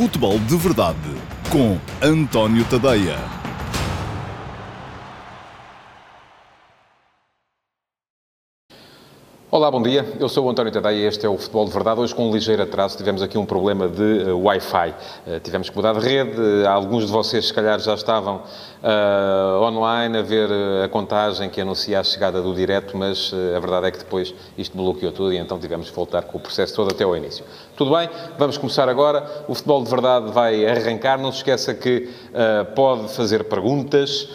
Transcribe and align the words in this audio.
Futebol 0.00 0.38
de 0.38 0.56
Verdade 0.56 0.96
com 1.52 1.76
António 2.02 2.64
Tadeia. 2.64 3.18
Olá, 9.50 9.68
bom 9.68 9.82
dia. 9.82 10.06
Eu 10.20 10.28
sou 10.28 10.46
o 10.46 10.48
António 10.48 10.72
Tadeia 10.72 10.94
e 10.94 11.04
este 11.04 11.26
é 11.26 11.28
o 11.28 11.36
Futebol 11.36 11.66
de 11.66 11.72
Verdade. 11.72 12.00
Hoje, 12.00 12.14
com 12.14 12.30
um 12.30 12.32
ligeiro 12.32 12.62
atraso, 12.62 12.96
tivemos 12.96 13.20
aqui 13.20 13.36
um 13.36 13.44
problema 13.44 13.88
de 13.88 14.30
uh, 14.30 14.38
Wi-Fi. 14.44 14.94
Uh, 15.26 15.40
tivemos 15.40 15.68
que 15.68 15.76
mudar 15.76 15.92
de 15.92 15.98
rede. 15.98 16.40
Uh, 16.40 16.68
alguns 16.68 17.04
de 17.04 17.12
vocês, 17.12 17.48
se 17.48 17.52
calhar, 17.52 17.80
já 17.80 17.94
estavam 17.94 18.42
online 18.82 20.16
a 20.16 20.22
ver 20.22 20.48
a 20.82 20.88
contagem 20.88 21.50
que 21.50 21.60
anuncia 21.60 22.00
a 22.00 22.04
chegada 22.04 22.40
do 22.40 22.54
direto, 22.54 22.96
mas 22.96 23.30
a 23.54 23.60
verdade 23.60 23.88
é 23.88 23.90
que 23.90 23.98
depois 23.98 24.32
isto 24.56 24.74
bloqueou 24.74 25.12
tudo 25.12 25.34
e 25.34 25.36
então 25.36 25.58
tivemos 25.58 25.90
que 25.90 25.94
voltar 25.94 26.22
com 26.22 26.38
o 26.38 26.40
processo 26.40 26.74
todo 26.74 26.90
até 26.90 27.04
ao 27.04 27.14
início. 27.14 27.44
Tudo 27.80 27.96
bem? 27.96 28.10
Vamos 28.38 28.58
começar 28.58 28.90
agora. 28.90 29.24
O 29.48 29.54
Futebol 29.54 29.82
de 29.82 29.88
Verdade 29.88 30.30
vai 30.32 30.66
arrancar. 30.66 31.18
Não 31.18 31.32
se 31.32 31.38
esqueça 31.38 31.72
que 31.72 32.10
pode 32.74 33.08
fazer 33.14 33.44
perguntas, 33.44 34.28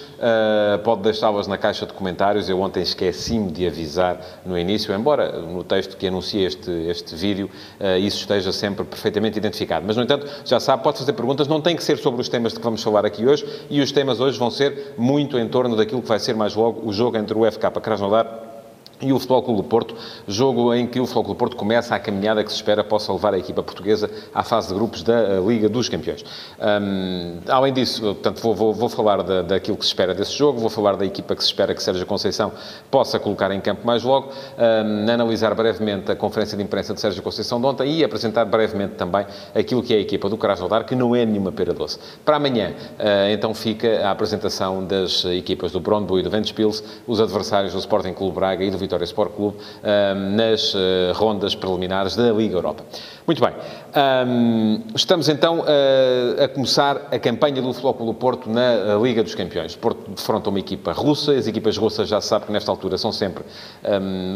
pode 0.84 1.04
deixá-las 1.04 1.46
na 1.46 1.56
caixa 1.56 1.86
de 1.86 1.94
comentários. 1.94 2.50
Eu 2.50 2.60
ontem 2.60 2.82
esqueci-me 2.82 3.52
de 3.52 3.68
avisar 3.68 4.20
no 4.44 4.58
início, 4.58 4.96
embora 4.96 5.32
no 5.42 5.64
texto 5.64 5.96
que 5.96 6.08
anuncia 6.08 6.48
este, 6.48 6.72
este 6.90 7.14
vídeo 7.14 7.48
uh, 7.80 8.00
isso 8.00 8.18
esteja 8.18 8.52
sempre 8.52 8.84
perfeitamente 8.84 9.38
identificado. 9.38 9.86
Mas, 9.86 9.96
no 9.96 10.02
entanto, 10.02 10.26
já 10.44 10.60
sabe, 10.60 10.82
pode 10.82 10.98
fazer 10.98 11.14
perguntas, 11.14 11.48
não 11.48 11.62
tem 11.62 11.76
que 11.76 11.84
ser 11.84 12.00
sobre 12.00 12.22
os 12.22 12.28
temas 12.28 12.54
de 12.54 12.58
que 12.58 12.66
vamos 12.66 12.82
falar 12.82 13.06
aqui 13.06 13.28
hoje, 13.28 13.46
e 13.70 13.80
os 13.80 13.92
temas 13.92 14.20
hoje 14.20 14.40
vão 14.40 14.50
ser 14.50 14.96
muito 14.98 15.38
em 15.38 15.48
torno 15.48 15.76
daquilo 15.76 16.02
que 16.02 16.10
vai 16.10 16.18
ser 16.18 16.34
mais 16.34 16.56
logo 16.56 16.82
o 16.84 16.92
jogo 16.92 17.16
entre 17.16 17.38
o 17.38 17.52
FK 17.52 17.70
Krasnodar 17.80 18.55
e 19.02 19.12
o 19.12 19.20
Futebol 19.20 19.44
Clube 19.44 19.62
do 19.62 19.68
Porto, 19.68 19.96
jogo 20.28 20.74
em 20.74 20.88
que 20.88 21.00
o 21.00 21.06
Futebol 21.06 21.24
Clube 21.24 21.38
do 21.38 21.40
Porto 21.40 21.56
começa 21.56 21.94
a 21.96 22.00
caminhada 22.00 22.44
que 22.44 22.50
se 22.50 22.56
espera 22.56 22.84
possa 22.84 23.12
levar 23.12 23.34
a 23.34 23.38
equipa 23.38 23.62
portuguesa 23.62 24.10
à 24.34 24.44
fase 24.44 24.70
de 24.70 24.74
grupos 24.74 25.04
da 25.04 25.14
eh, 25.14 25.40
Liga 25.46 25.68
dos 25.68 25.90
Campeões. 25.90 26.24
Um, 26.60 27.40
além 27.50 27.74
disso, 27.74 28.02
portanto, 28.02 28.42
vou, 28.42 28.56
vou, 28.56 28.74
vou 28.74 28.90
falar 28.90 29.22
da, 29.22 29.42
daquilo 29.42 29.78
que 29.78 29.84
se 29.84 29.90
espera 29.90 30.14
desse 30.14 30.34
jogo, 30.34 30.60
vou 30.60 30.70
falar 30.70 30.96
da 30.96 31.06
equipa 31.06 31.36
que 31.36 31.44
se 31.44 31.50
espera 31.50 31.74
que 31.74 31.84
Sérgio 31.84 32.06
Conceição 32.06 32.52
possa 32.90 33.20
colocar 33.20 33.52
em 33.52 33.60
campo 33.60 33.86
mais 33.86 34.04
logo, 34.04 34.30
um, 34.58 35.12
analisar 35.12 35.54
brevemente 35.54 36.12
a 36.12 36.16
conferência 36.16 36.58
de 36.58 36.64
imprensa 36.64 36.94
de 36.94 37.02
Sérgio 37.02 37.22
Conceição 37.22 37.60
de 37.60 37.68
ontem 37.68 37.92
e 37.98 38.04
apresentar 38.04 38.46
brevemente 38.46 38.96
também 38.96 39.26
aquilo 39.54 39.84
que 39.84 39.94
é 39.94 39.98
a 39.98 40.00
equipa 40.00 40.30
do 40.30 40.38
Krasnodar, 40.38 40.86
que 40.86 40.96
não 40.96 41.16
é 41.16 41.26
nenhuma 41.26 41.52
pera 41.52 41.74
doce. 41.74 42.00
Para 42.24 42.38
amanhã, 42.38 42.72
uh, 42.72 43.32
então, 43.32 43.54
fica 43.54 44.08
a 44.08 44.12
apresentação 44.12 44.86
das 44.86 45.26
equipas 45.26 45.72
do 45.72 45.80
Brondby 45.80 46.20
e 46.20 46.24
do 46.24 46.30
Ventspils, 46.30 46.84
os 47.06 47.20
adversários 47.20 47.74
do 47.74 47.80
Sporting 47.80 48.14
Clube 48.14 48.36
Braga 48.36 48.64
e 48.64 48.72
do 48.72 48.78
Vitória 48.86 49.06
Sport 49.06 49.36
Clube 49.36 49.58
nas 50.36 50.74
eh, 50.76 51.12
rondas 51.16 51.56
preliminares 51.56 52.16
da 52.16 52.32
Liga 52.32 52.56
Europa. 52.56 52.84
Muito 53.28 53.42
bem. 53.42 53.54
estamos 54.94 55.28
então 55.30 55.64
a, 56.44 56.48
começar 56.48 57.08
a 57.12 57.18
campanha 57.18 57.60
do 57.60 57.72
do 57.72 58.14
Porto 58.14 58.48
na 58.48 58.96
Liga 59.02 59.24
dos 59.24 59.34
Campeões. 59.34 59.76
Porto 59.76 60.12
defronta 60.12 60.52
uma 60.52 60.60
equipa 60.60 60.92
russa. 60.92 61.32
As 61.32 61.48
equipas 61.48 61.76
russas 61.76 62.08
já 62.08 62.22
se 62.22 62.28
sabe 62.28 62.46
que 62.46 62.52
nesta 62.52 62.70
altura 62.70 63.00
são 63.00 63.12
sempre 63.12 63.44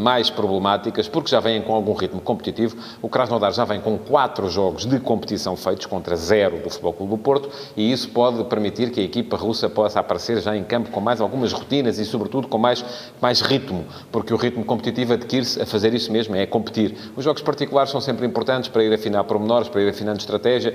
mais 0.01 0.31
problemáticas 0.31 1.07
porque 1.07 1.29
já 1.29 1.39
vêm 1.39 1.61
com 1.61 1.75
algum 1.75 1.93
ritmo 1.93 2.19
competitivo. 2.19 2.77
O 2.99 3.07
Krasnodar 3.07 3.53
já 3.53 3.63
vem 3.63 3.79
com 3.79 3.95
quatro 3.95 4.49
jogos 4.49 4.87
de 4.87 4.99
competição 4.99 5.55
feitos 5.55 5.85
contra 5.85 6.15
zero 6.15 6.57
do 6.57 7.05
do 7.05 7.17
Porto 7.17 7.47
e 7.77 7.91
isso 7.91 8.09
pode 8.09 8.43
permitir 8.45 8.89
que 8.89 8.99
a 8.99 9.03
equipa 9.03 9.37
russa 9.37 9.69
possa 9.69 9.99
aparecer 9.99 10.41
já 10.41 10.57
em 10.57 10.63
campo 10.63 10.89
com 10.89 10.99
mais 10.99 11.21
algumas 11.21 11.53
rotinas 11.53 11.99
e, 11.99 12.05
sobretudo, 12.05 12.47
com 12.47 12.57
mais, 12.57 12.83
mais 13.21 13.41
ritmo, 13.41 13.85
porque 14.11 14.33
o 14.33 14.37
ritmo 14.37 14.65
competitivo 14.65 15.13
adquire-se 15.13 15.61
a 15.61 15.65
fazer 15.65 15.93
isso 15.93 16.11
mesmo, 16.11 16.35
é 16.35 16.47
competir. 16.47 16.95
Os 17.15 17.23
jogos 17.23 17.43
particulares 17.43 17.91
são 17.91 18.01
sempre 18.01 18.25
importantes 18.25 18.67
para 18.67 18.78
ir 18.83 18.93
afinar 18.93 19.23
pormenores, 19.23 19.69
para 19.69 19.81
ir 19.81 19.89
afinando 19.89 20.19
estratégia, 20.19 20.73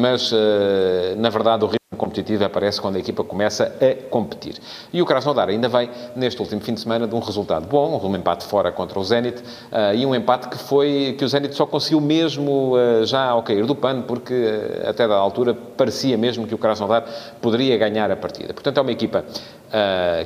mas, 0.00 0.32
eh, 0.32 1.14
na 1.16 1.30
verdade, 1.30 1.64
o 1.64 1.66
ritmo 1.66 1.96
competitivo 1.96 2.44
aparece 2.44 2.80
quando 2.80 2.96
a 2.96 2.98
equipa 2.98 3.24
começa 3.24 3.72
a 3.80 4.08
competir. 4.10 4.56
E 4.92 5.00
o 5.00 5.06
Krasnodar 5.06 5.48
ainda 5.48 5.68
vem, 5.68 5.88
neste 6.14 6.40
último 6.40 6.60
fim 6.60 6.74
de 6.74 6.80
semana, 6.80 7.06
de 7.06 7.14
um 7.14 7.20
resultado 7.20 7.66
bom, 7.66 8.00
um 8.04 8.16
empate 8.16 8.44
fora 8.44 8.72
contra 8.72 8.98
o 8.98 9.04
Zenit, 9.04 9.40
uh, 9.40 9.94
e 9.94 10.04
um 10.04 10.14
empate 10.14 10.48
que 10.48 10.58
foi, 10.58 11.14
que 11.16 11.24
o 11.24 11.28
Zenit 11.28 11.54
só 11.54 11.64
conseguiu 11.64 12.00
mesmo 12.00 12.74
uh, 12.74 13.06
já 13.06 13.24
ao 13.24 13.42
cair 13.42 13.64
do 13.66 13.74
pano, 13.74 14.02
porque 14.02 14.34
uh, 14.34 14.90
até 14.90 15.06
da 15.06 15.16
altura 15.16 15.54
parecia 15.54 16.18
mesmo 16.18 16.46
que 16.46 16.54
o 16.54 16.58
Krasnodar 16.58 17.04
poderia 17.40 17.76
ganhar 17.76 18.10
a 18.10 18.16
partida. 18.16 18.52
Portanto, 18.52 18.78
é 18.78 18.80
uma 18.80 18.92
equipa 18.92 19.24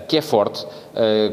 que 0.07 0.17
é 0.17 0.23
forte, 0.23 0.67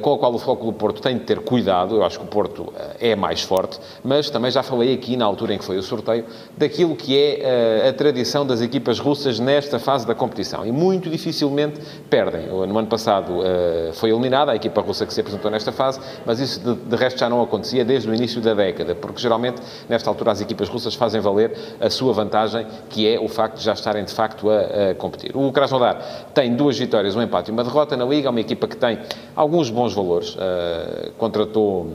com 0.01 0.13
a 0.13 0.17
qual 0.17 0.33
o 0.33 0.39
Foco 0.39 0.65
do 0.65 0.73
Porto 0.73 1.01
tem 1.01 1.17
de 1.17 1.23
ter 1.23 1.39
cuidado, 1.39 1.95
eu 1.95 2.03
acho 2.03 2.19
que 2.19 2.25
o 2.25 2.27
Porto 2.27 2.73
é 2.99 3.15
mais 3.15 3.41
forte, 3.41 3.79
mas 4.03 4.29
também 4.29 4.49
já 4.49 4.63
falei 4.63 4.93
aqui, 4.93 5.17
na 5.17 5.25
altura 5.25 5.53
em 5.53 5.57
que 5.57 5.65
foi 5.65 5.77
o 5.77 5.83
sorteio, 5.83 6.25
daquilo 6.55 6.95
que 6.95 7.17
é 7.17 7.87
a 7.89 7.93
tradição 7.93 8.45
das 8.45 8.61
equipas 8.61 8.99
russas 8.99 9.39
nesta 9.39 9.79
fase 9.79 10.05
da 10.05 10.15
competição 10.15 10.65
e 10.65 10.71
muito 10.71 11.09
dificilmente 11.09 11.79
perdem. 12.09 12.47
No 12.47 12.77
ano 12.77 12.87
passado 12.87 13.39
uh, 13.39 13.93
foi 13.93 14.09
eliminada 14.09 14.51
a 14.51 14.55
equipa 14.55 14.81
russa 14.81 15.05
que 15.05 15.13
se 15.13 15.21
apresentou 15.21 15.51
nesta 15.51 15.71
fase, 15.71 15.99
mas 16.25 16.39
isso 16.39 16.59
de, 16.59 16.75
de, 16.75 16.95
resto 16.95 17.19
já 17.19 17.29
não 17.29 17.41
acontecia 17.41 17.83
desde 17.83 18.09
o 18.09 18.13
início 18.13 18.41
da 18.41 18.53
década, 18.53 18.95
porque 18.95 19.21
geralmente 19.21 19.61
nesta 19.89 20.09
altura 20.09 20.31
as 20.31 20.41
equipas 20.41 20.69
russas 20.69 20.95
fazem 20.95 21.19
valer 21.19 21.57
a 21.79 21.89
sua 21.89 22.13
vantagem, 22.13 22.65
que 22.89 23.07
é 23.07 23.19
o 23.19 23.27
facto 23.27 23.57
de 23.57 23.63
já 23.63 23.73
estarem 23.73 24.03
de 24.03 24.13
facto 24.13 24.49
a, 24.49 24.91
a 24.91 24.95
competir. 24.95 25.31
O 25.35 25.51
Krasnodar 25.51 26.01
tem 26.33 26.55
duas 26.55 26.77
vitórias, 26.77 27.15
um 27.15 27.21
empate 27.21 27.49
e 27.49 27.53
uma 27.53 27.63
derrota 27.63 27.96
na 27.97 28.05
Liga, 28.05 28.27
é 28.27 28.31
uma 28.31 28.41
equipa 28.41 28.67
que 28.67 28.77
tem 28.77 28.99
alguns 29.35 29.69
bons 29.69 29.93
valores, 29.93 30.35
uh, 30.35 31.11
contratou 31.17 31.91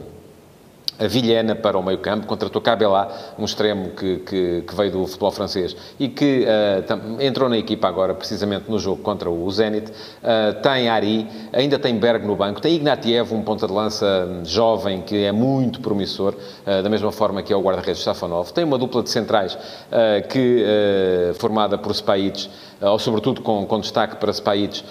a 1.03 1.09
Vilhena 1.09 1.55
para 1.55 1.77
o 1.77 1.83
meio-campo, 1.83 2.27
contratou 2.27 2.61
Cabelá, 2.61 3.09
um 3.39 3.45
extremo 3.45 3.91
que, 3.91 4.19
que, 4.19 4.62
que, 4.62 4.75
veio 4.75 4.93
do 4.93 5.07
futebol 5.07 5.33
francês 5.33 5.75
e 5.99 6.09
que 6.09 6.47
uh, 6.47 7.21
entrou 7.21 7.49
na 7.49 7.59
equipa 7.59 7.89
agora, 7.89 8.15
precisamente 8.15 8.71
no 8.71 8.79
jogo 8.79 9.03
contra 9.03 9.29
o 9.29 9.51
Zenit. 9.51 9.91
Uh, 9.91 10.61
tem 10.62 10.89
Ari, 10.89 11.27
ainda 11.53 11.79
tem 11.79 11.99
Berg 11.99 12.25
no 12.27 12.37
banco, 12.37 12.61
tem 12.61 12.77
Ignatiev, 12.77 13.35
um 13.35 13.43
ponta 13.43 13.67
de 13.67 13.73
lança 13.73 14.43
jovem 14.45 15.03
que 15.03 15.25
é 15.25 15.33
muito 15.33 15.81
promissor, 15.81 16.35
uh, 16.35 16.83
da 16.83 16.89
mesma 16.89 17.11
forma 17.11 17.43
que 17.43 17.53
é 17.53 17.57
o 17.57 17.61
guarda-redes 17.61 18.03
Safanov. 18.03 18.53
Tem 18.53 18.65
uma 18.65 18.79
dupla 18.79 19.03
de 19.03 19.11
centrais 19.11 19.59
que, 20.29 20.65
formada 21.39 21.77
por 21.77 21.95
Spajic, 21.95 22.49
ou 22.82 22.98
sobretudo 22.98 23.41
com, 23.43 23.65
com 23.66 23.81
destaque 23.81 24.16
para 24.16 24.32
Spajic, 24.32 24.82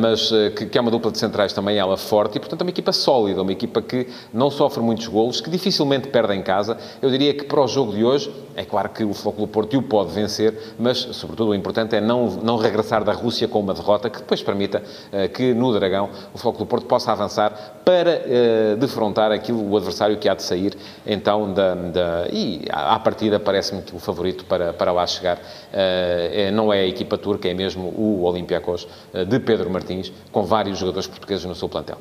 mas 0.00 0.30
que, 0.56 0.66
que 0.66 0.78
é 0.78 0.80
uma 0.80 0.90
dupla 0.90 1.10
de 1.10 1.18
centrais 1.18 1.52
também 1.52 1.76
ela 1.76 1.96
forte 1.96 2.36
e, 2.36 2.40
portanto, 2.40 2.62
é 2.62 2.64
uma 2.64 2.70
equipa 2.70 2.92
sólida, 2.92 3.42
uma 3.42 3.52
equipa 3.52 3.82
que 3.82 4.08
não 4.32 4.50
sofre 4.50 4.82
muitos 4.82 5.06
golos, 5.06 5.40
que 5.40 5.50
dificilmente 5.50 6.08
perde 6.08 6.34
em 6.34 6.42
casa. 6.42 6.78
Eu 7.02 7.10
diria 7.10 7.34
que 7.34 7.44
para 7.44 7.60
o 7.60 7.68
jogo 7.68 7.92
de 7.92 8.04
hoje, 8.04 8.32
é 8.56 8.64
claro 8.64 8.88
que 8.88 9.04
o 9.04 9.12
Futebol 9.12 9.46
Porto 9.46 9.78
o 9.78 9.82
pode 9.82 10.12
vencer, 10.12 10.74
mas, 10.78 10.98
sobretudo, 10.98 11.50
o 11.50 11.54
importante 11.54 11.94
é 11.94 12.00
não, 12.00 12.26
não 12.26 12.56
regressar 12.56 13.04
da 13.04 13.12
Rússia 13.12 13.46
com 13.46 13.60
uma 13.60 13.74
derrota 13.74 14.08
que 14.08 14.18
depois 14.18 14.42
permita 14.42 14.82
uh, 15.12 15.28
que 15.28 15.52
no 15.52 15.72
Dragão 15.72 16.08
o 16.32 16.38
Futebol 16.38 16.66
Porto 16.66 16.86
possa 16.86 17.12
avançar 17.12 17.80
para 17.84 18.22
uh, 18.22 18.76
defrontar 18.78 19.30
aquilo, 19.30 19.70
o 19.70 19.76
adversário 19.76 20.16
que 20.16 20.28
há 20.28 20.34
de 20.34 20.42
sair, 20.42 20.74
então, 21.06 21.52
da... 21.52 21.74
da 21.74 22.26
e 22.32 22.64
à 22.70 22.98
partida 22.98 23.38
parece-me 23.38 23.82
que 23.82 23.94
o 23.94 23.98
favorito 23.98 24.44
para, 24.46 24.72
para 24.72 24.90
lá 24.90 25.06
chegar 25.06 25.36
uh, 25.36 25.40
é, 25.72 26.50
não 26.50 26.72
é 26.72 26.80
a 26.80 26.86
equipa 26.86 27.18
turca, 27.18 27.48
é 27.48 27.54
mesmo 27.54 27.88
o 27.88 28.22
Olympiacos 28.22 28.88
de 29.28 29.38
Pedro 29.38 29.70
Martins, 29.70 30.12
com 30.32 30.42
vários 30.42 30.78
jogadores 30.78 31.06
portugueses 31.06 31.44
no 31.44 31.54
seu 31.54 31.68
plantel. 31.68 31.98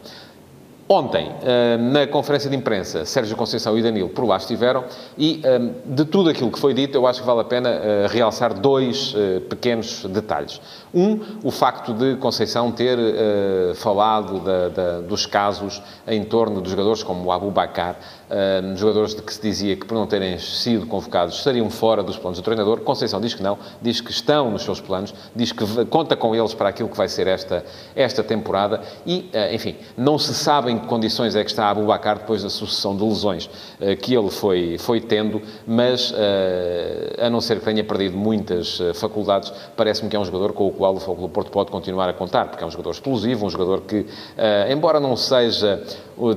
Ontem, 0.87 1.31
eh, 1.41 1.77
na 1.77 2.05
conferência 2.05 2.47
de 2.47 2.55
imprensa, 2.55 3.05
Sérgio 3.05 3.35
Conceição 3.35 3.75
e 3.75 3.81
Danilo 3.81 4.07
por 4.07 4.23
lá 4.23 4.37
estiveram 4.37 4.83
e 5.17 5.41
eh, 5.43 5.59
de 5.83 6.05
tudo 6.05 6.29
aquilo 6.29 6.51
que 6.51 6.59
foi 6.59 6.75
dito, 6.75 6.95
eu 6.95 7.07
acho 7.07 7.21
que 7.21 7.25
vale 7.25 7.41
a 7.41 7.43
pena 7.43 7.69
eh, 7.69 8.07
realçar 8.07 8.53
dois 8.53 9.15
pequenos 9.49 10.05
detalhes. 10.05 10.61
Um, 10.93 11.19
o 11.43 11.49
facto 11.49 11.91
de 11.91 12.15
Conceição 12.17 12.71
ter 12.71 12.97
falado 13.75 14.39
da, 14.39 14.69
da, 14.69 15.01
dos 15.01 15.25
casos 15.25 15.81
em 16.07 16.23
torno 16.23 16.61
de 16.61 16.69
jogadores 16.69 17.03
como 17.03 17.25
o 17.25 17.31
Abu 17.31 17.49
Bakar, 17.51 17.97
jogadores 18.75 19.13
de 19.13 19.21
que 19.21 19.33
se 19.33 19.41
dizia 19.41 19.75
que 19.75 19.85
por 19.85 19.95
não 19.95 20.07
terem 20.07 20.37
sido 20.39 20.85
convocados 20.85 21.35
estariam 21.35 21.69
fora 21.69 22.01
dos 22.01 22.17
planos 22.17 22.39
do 22.39 22.43
treinador. 22.43 22.79
Conceição 22.81 23.19
diz 23.19 23.33
que 23.33 23.43
não, 23.43 23.57
diz 23.81 23.99
que 24.01 24.11
estão 24.11 24.51
nos 24.51 24.63
seus 24.63 24.79
planos, 24.79 25.13
diz 25.35 25.51
que 25.51 25.85
conta 25.85 26.15
com 26.15 26.35
eles 26.35 26.53
para 26.53 26.69
aquilo 26.69 26.89
que 26.89 26.97
vai 26.97 27.07
ser 27.07 27.27
esta, 27.27 27.63
esta 27.95 28.23
temporada 28.23 28.81
e, 29.05 29.29
enfim, 29.51 29.75
não 29.97 30.17
se 30.17 30.33
sabem 30.33 30.74
em 30.75 30.79
que 30.79 30.87
condições 30.87 31.35
é 31.35 31.43
que 31.43 31.49
está 31.49 31.69
Abubacar 31.69 32.19
depois 32.19 32.43
da 32.43 32.49
sucessão 32.49 32.95
de 32.95 33.03
lesões 33.03 33.45
uh, 33.45 33.95
que 34.01 34.13
ele 34.13 34.29
foi, 34.29 34.77
foi 34.77 35.01
tendo, 35.01 35.41
mas 35.65 36.11
uh, 36.11 36.15
a 37.19 37.29
não 37.29 37.41
ser 37.41 37.59
que 37.59 37.65
tenha 37.65 37.83
perdido 37.83 38.17
muitas 38.17 38.79
uh, 38.79 38.93
faculdades, 38.93 39.51
parece-me 39.75 40.09
que 40.09 40.15
é 40.15 40.19
um 40.19 40.25
jogador 40.25 40.53
com 40.53 40.67
o 40.67 40.71
qual 40.71 40.95
o 40.95 40.99
Fogo 40.99 41.21
do 41.21 41.29
Porto 41.29 41.51
pode 41.51 41.71
continuar 41.71 42.09
a 42.09 42.13
contar, 42.13 42.45
porque 42.47 42.63
é 42.63 42.67
um 42.67 42.71
jogador 42.71 42.91
explosivo, 42.91 43.45
um 43.45 43.49
jogador 43.49 43.81
que, 43.81 44.05
embora 44.69 44.99
não 44.99 45.15
seja 45.15 45.83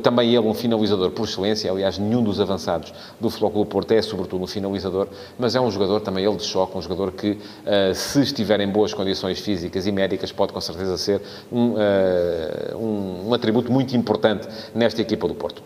também 0.03 0.35
ele 0.35 0.47
um 0.47 0.55
finalizador 0.55 1.11
por 1.11 1.25
excelência, 1.25 1.71
aliás, 1.71 1.99
nenhum 1.99 2.23
dos 2.23 2.41
avançados 2.41 2.93
do 3.21 3.29
do 3.29 3.67
Porto 3.67 3.93
é 3.93 4.03
sobretudo 4.03 4.43
um 4.43 4.47
finalizador, 4.47 5.09
mas 5.39 5.55
é 5.55 5.61
um 5.61 5.71
jogador 5.71 6.01
também 6.01 6.25
ele 6.25 6.37
de 6.37 6.45
choque, 6.45 6.77
um 6.77 6.83
jogador 6.83 7.13
que, 7.13 7.39
se 7.95 8.23
estiver 8.23 8.61
em 8.61 8.69
boas 8.69 8.93
condições 8.93 9.39
físicas 9.39 9.87
e 9.87 9.93
médicas, 9.93 10.33
pode 10.33 10.53
com 10.53 10.61
certeza 10.61 10.97
ser 10.97 11.21
um, 11.53 11.75
um, 12.75 13.29
um 13.29 13.35
atributo 13.35 13.71
muito 13.71 13.97
importante 13.97 14.28
importante 14.29 14.49
nesta 14.75 15.01
equipa 15.01 15.27
do 15.27 15.35
Porto. 15.35 15.63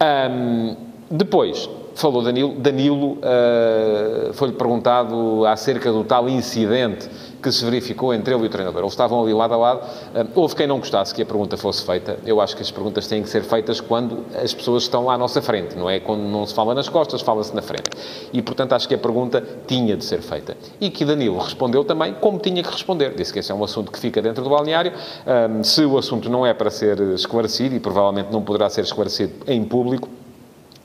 Um, 0.00 0.76
depois, 1.10 1.68
falou 1.94 2.22
Danilo. 2.22 2.54
Danilo 2.54 3.12
uh, 3.12 4.32
foi-lhe 4.34 4.54
perguntado 4.54 5.46
acerca 5.46 5.90
do 5.90 6.04
tal 6.04 6.28
incidente 6.28 7.08
que 7.46 7.52
se 7.52 7.64
verificou 7.64 8.12
entre 8.12 8.34
ele 8.34 8.42
e 8.42 8.46
o 8.46 8.50
treinador. 8.50 8.82
Eles 8.82 8.92
estavam 8.92 9.22
ali 9.22 9.32
lado 9.32 9.54
a 9.54 9.56
lado. 9.56 9.80
Uh, 9.80 10.28
houve 10.34 10.56
quem 10.56 10.66
não 10.66 10.80
gostasse 10.80 11.14
que 11.14 11.22
a 11.22 11.26
pergunta 11.26 11.56
fosse 11.56 11.84
feita. 11.84 12.18
Eu 12.26 12.40
acho 12.40 12.56
que 12.56 12.62
as 12.62 12.72
perguntas 12.72 13.06
têm 13.06 13.22
que 13.22 13.28
ser 13.28 13.44
feitas 13.44 13.80
quando 13.80 14.24
as 14.34 14.52
pessoas 14.52 14.82
estão 14.82 15.04
lá 15.04 15.14
à 15.14 15.18
nossa 15.18 15.40
frente, 15.40 15.76
não 15.76 15.88
é? 15.88 16.00
Quando 16.00 16.22
não 16.22 16.44
se 16.44 16.52
fala 16.52 16.74
nas 16.74 16.88
costas, 16.88 17.20
fala-se 17.22 17.54
na 17.54 17.62
frente. 17.62 17.88
E, 18.32 18.42
portanto, 18.42 18.72
acho 18.72 18.88
que 18.88 18.96
a 18.96 18.98
pergunta 18.98 19.42
tinha 19.64 19.96
de 19.96 20.04
ser 20.04 20.20
feita. 20.22 20.56
E 20.80 20.90
que 20.90 21.04
Danilo 21.04 21.38
respondeu 21.38 21.84
também 21.84 22.14
como 22.14 22.40
tinha 22.40 22.62
que 22.64 22.70
responder. 22.70 23.14
Disse 23.14 23.32
que 23.32 23.38
esse 23.38 23.52
é 23.52 23.54
um 23.54 23.62
assunto 23.62 23.92
que 23.92 23.98
fica 24.00 24.20
dentro 24.20 24.42
do 24.42 24.50
balneário. 24.50 24.92
Um, 25.24 25.62
se 25.62 25.84
o 25.84 25.96
assunto 25.96 26.28
não 26.28 26.44
é 26.44 26.52
para 26.52 26.70
ser 26.70 27.00
esclarecido, 27.14 27.76
e 27.76 27.80
provavelmente 27.80 28.32
não 28.32 28.42
poderá 28.42 28.68
ser 28.68 28.80
esclarecido 28.80 29.32
em 29.46 29.64
público, 29.64 30.08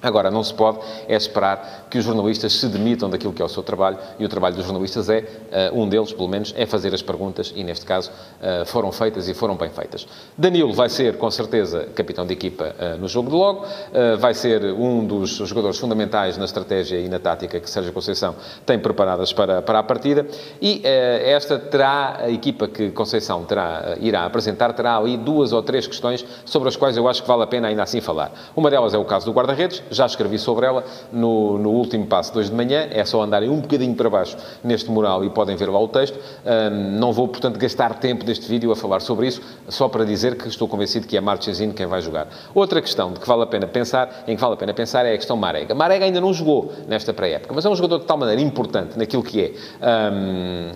Agora, 0.01 0.31
não 0.31 0.43
se 0.43 0.53
pode 0.53 0.79
é 1.07 1.15
esperar 1.15 1.87
que 1.89 1.97
os 1.97 2.05
jornalistas 2.05 2.53
se 2.53 2.67
demitam 2.67 3.09
daquilo 3.09 3.33
que 3.33 3.41
é 3.41 3.45
o 3.45 3.49
seu 3.49 3.61
trabalho, 3.61 3.97
e 4.17 4.25
o 4.25 4.29
trabalho 4.29 4.55
dos 4.55 4.65
jornalistas 4.65 5.09
é, 5.09 5.19
uh, 5.71 5.79
um 5.79 5.87
deles, 5.87 6.11
pelo 6.11 6.27
menos, 6.27 6.53
é 6.57 6.65
fazer 6.65 6.93
as 6.93 7.01
perguntas, 7.01 7.53
e 7.55 7.63
neste 7.63 7.85
caso 7.85 8.09
uh, 8.09 8.65
foram 8.65 8.91
feitas 8.91 9.27
e 9.27 9.33
foram 9.33 9.55
bem 9.55 9.69
feitas. 9.69 10.07
Danilo 10.37 10.73
vai 10.73 10.89
ser, 10.89 11.17
com 11.17 11.29
certeza, 11.29 11.87
capitão 11.93 12.25
de 12.25 12.33
equipa 12.33 12.73
uh, 12.79 12.97
no 12.97 13.07
jogo 13.07 13.29
de 13.29 13.35
logo, 13.35 13.65
vai 14.19 14.33
ser 14.33 14.63
um 14.63 15.05
dos 15.05 15.31
jogadores 15.31 15.77
fundamentais 15.77 16.37
na 16.37 16.45
estratégia 16.45 16.99
e 16.99 17.07
na 17.07 17.19
tática 17.19 17.59
que 17.59 17.69
Sérgio 17.69 17.91
Conceição 17.93 18.35
tem 18.65 18.79
preparadas 18.79 19.33
para, 19.33 19.61
para 19.61 19.79
a 19.79 19.83
partida, 19.83 20.25
e 20.61 20.81
esta 20.83 21.59
terá, 21.59 22.17
a 22.21 22.29
equipa 22.29 22.67
que 22.67 22.91
Conceição 22.91 23.43
terá, 23.43 23.97
irá 23.99 24.25
apresentar, 24.25 24.73
terá 24.73 24.97
ali 24.97 25.17
duas 25.17 25.51
ou 25.51 25.61
três 25.61 25.85
questões 25.85 26.25
sobre 26.45 26.69
as 26.69 26.75
quais 26.75 26.97
eu 26.97 27.07
acho 27.07 27.21
que 27.21 27.27
vale 27.27 27.43
a 27.43 27.47
pena 27.47 27.67
ainda 27.67 27.83
assim 27.83 28.01
falar. 28.01 28.31
Uma 28.55 28.69
delas 28.69 28.93
é 28.93 28.97
o 28.97 29.05
caso 29.05 29.25
do 29.25 29.31
guarda-redes, 29.31 29.83
já 29.91 30.05
escrevi 30.05 30.39
sobre 30.39 30.65
ela 30.65 30.83
no, 31.11 31.57
no 31.59 31.69
último 31.69 32.07
passo, 32.07 32.33
2 32.33 32.49
de 32.49 32.55
manhã. 32.55 32.87
É 32.89 33.05
só 33.05 33.21
andarem 33.21 33.49
um 33.49 33.59
bocadinho 33.59 33.93
para 33.93 34.09
baixo 34.09 34.37
neste 34.63 34.89
mural 34.89 35.23
e 35.23 35.29
podem 35.29 35.55
ver 35.55 35.69
lá 35.69 35.79
o 35.79 35.87
texto. 35.87 36.17
Um, 36.45 36.99
não 36.99 37.13
vou, 37.13 37.27
portanto, 37.27 37.59
gastar 37.59 37.95
tempo 37.95 38.25
deste 38.25 38.47
vídeo 38.47 38.71
a 38.71 38.75
falar 38.75 39.01
sobre 39.01 39.27
isso, 39.27 39.41
só 39.67 39.87
para 39.87 40.03
dizer 40.05 40.37
que 40.37 40.47
estou 40.47 40.67
convencido 40.67 41.05
que 41.05 41.15
é 41.15 41.21
Marchesino 41.21 41.73
quem 41.73 41.85
vai 41.85 42.01
jogar. 42.01 42.27
Outra 42.55 42.81
questão 42.81 43.11
de 43.11 43.19
que 43.19 43.27
vale 43.27 43.43
a 43.43 43.47
pena 43.47 43.67
pensar, 43.67 44.23
em 44.27 44.35
que 44.35 44.41
vale 44.41 44.53
a 44.53 44.57
pena 44.57 44.73
pensar, 44.73 45.05
é 45.05 45.13
a 45.13 45.17
questão 45.17 45.35
Marega. 45.35 45.75
Marega 45.75 46.05
ainda 46.05 46.21
não 46.21 46.33
jogou 46.33 46.71
nesta 46.87 47.13
pré-época, 47.13 47.53
mas 47.53 47.65
é 47.65 47.69
um 47.69 47.75
jogador 47.75 47.99
de 47.99 48.05
tal 48.05 48.17
maneira 48.17 48.41
importante 48.41 48.97
naquilo 48.97 49.23
que 49.23 49.41
é 49.41 50.11
um, 50.11 50.71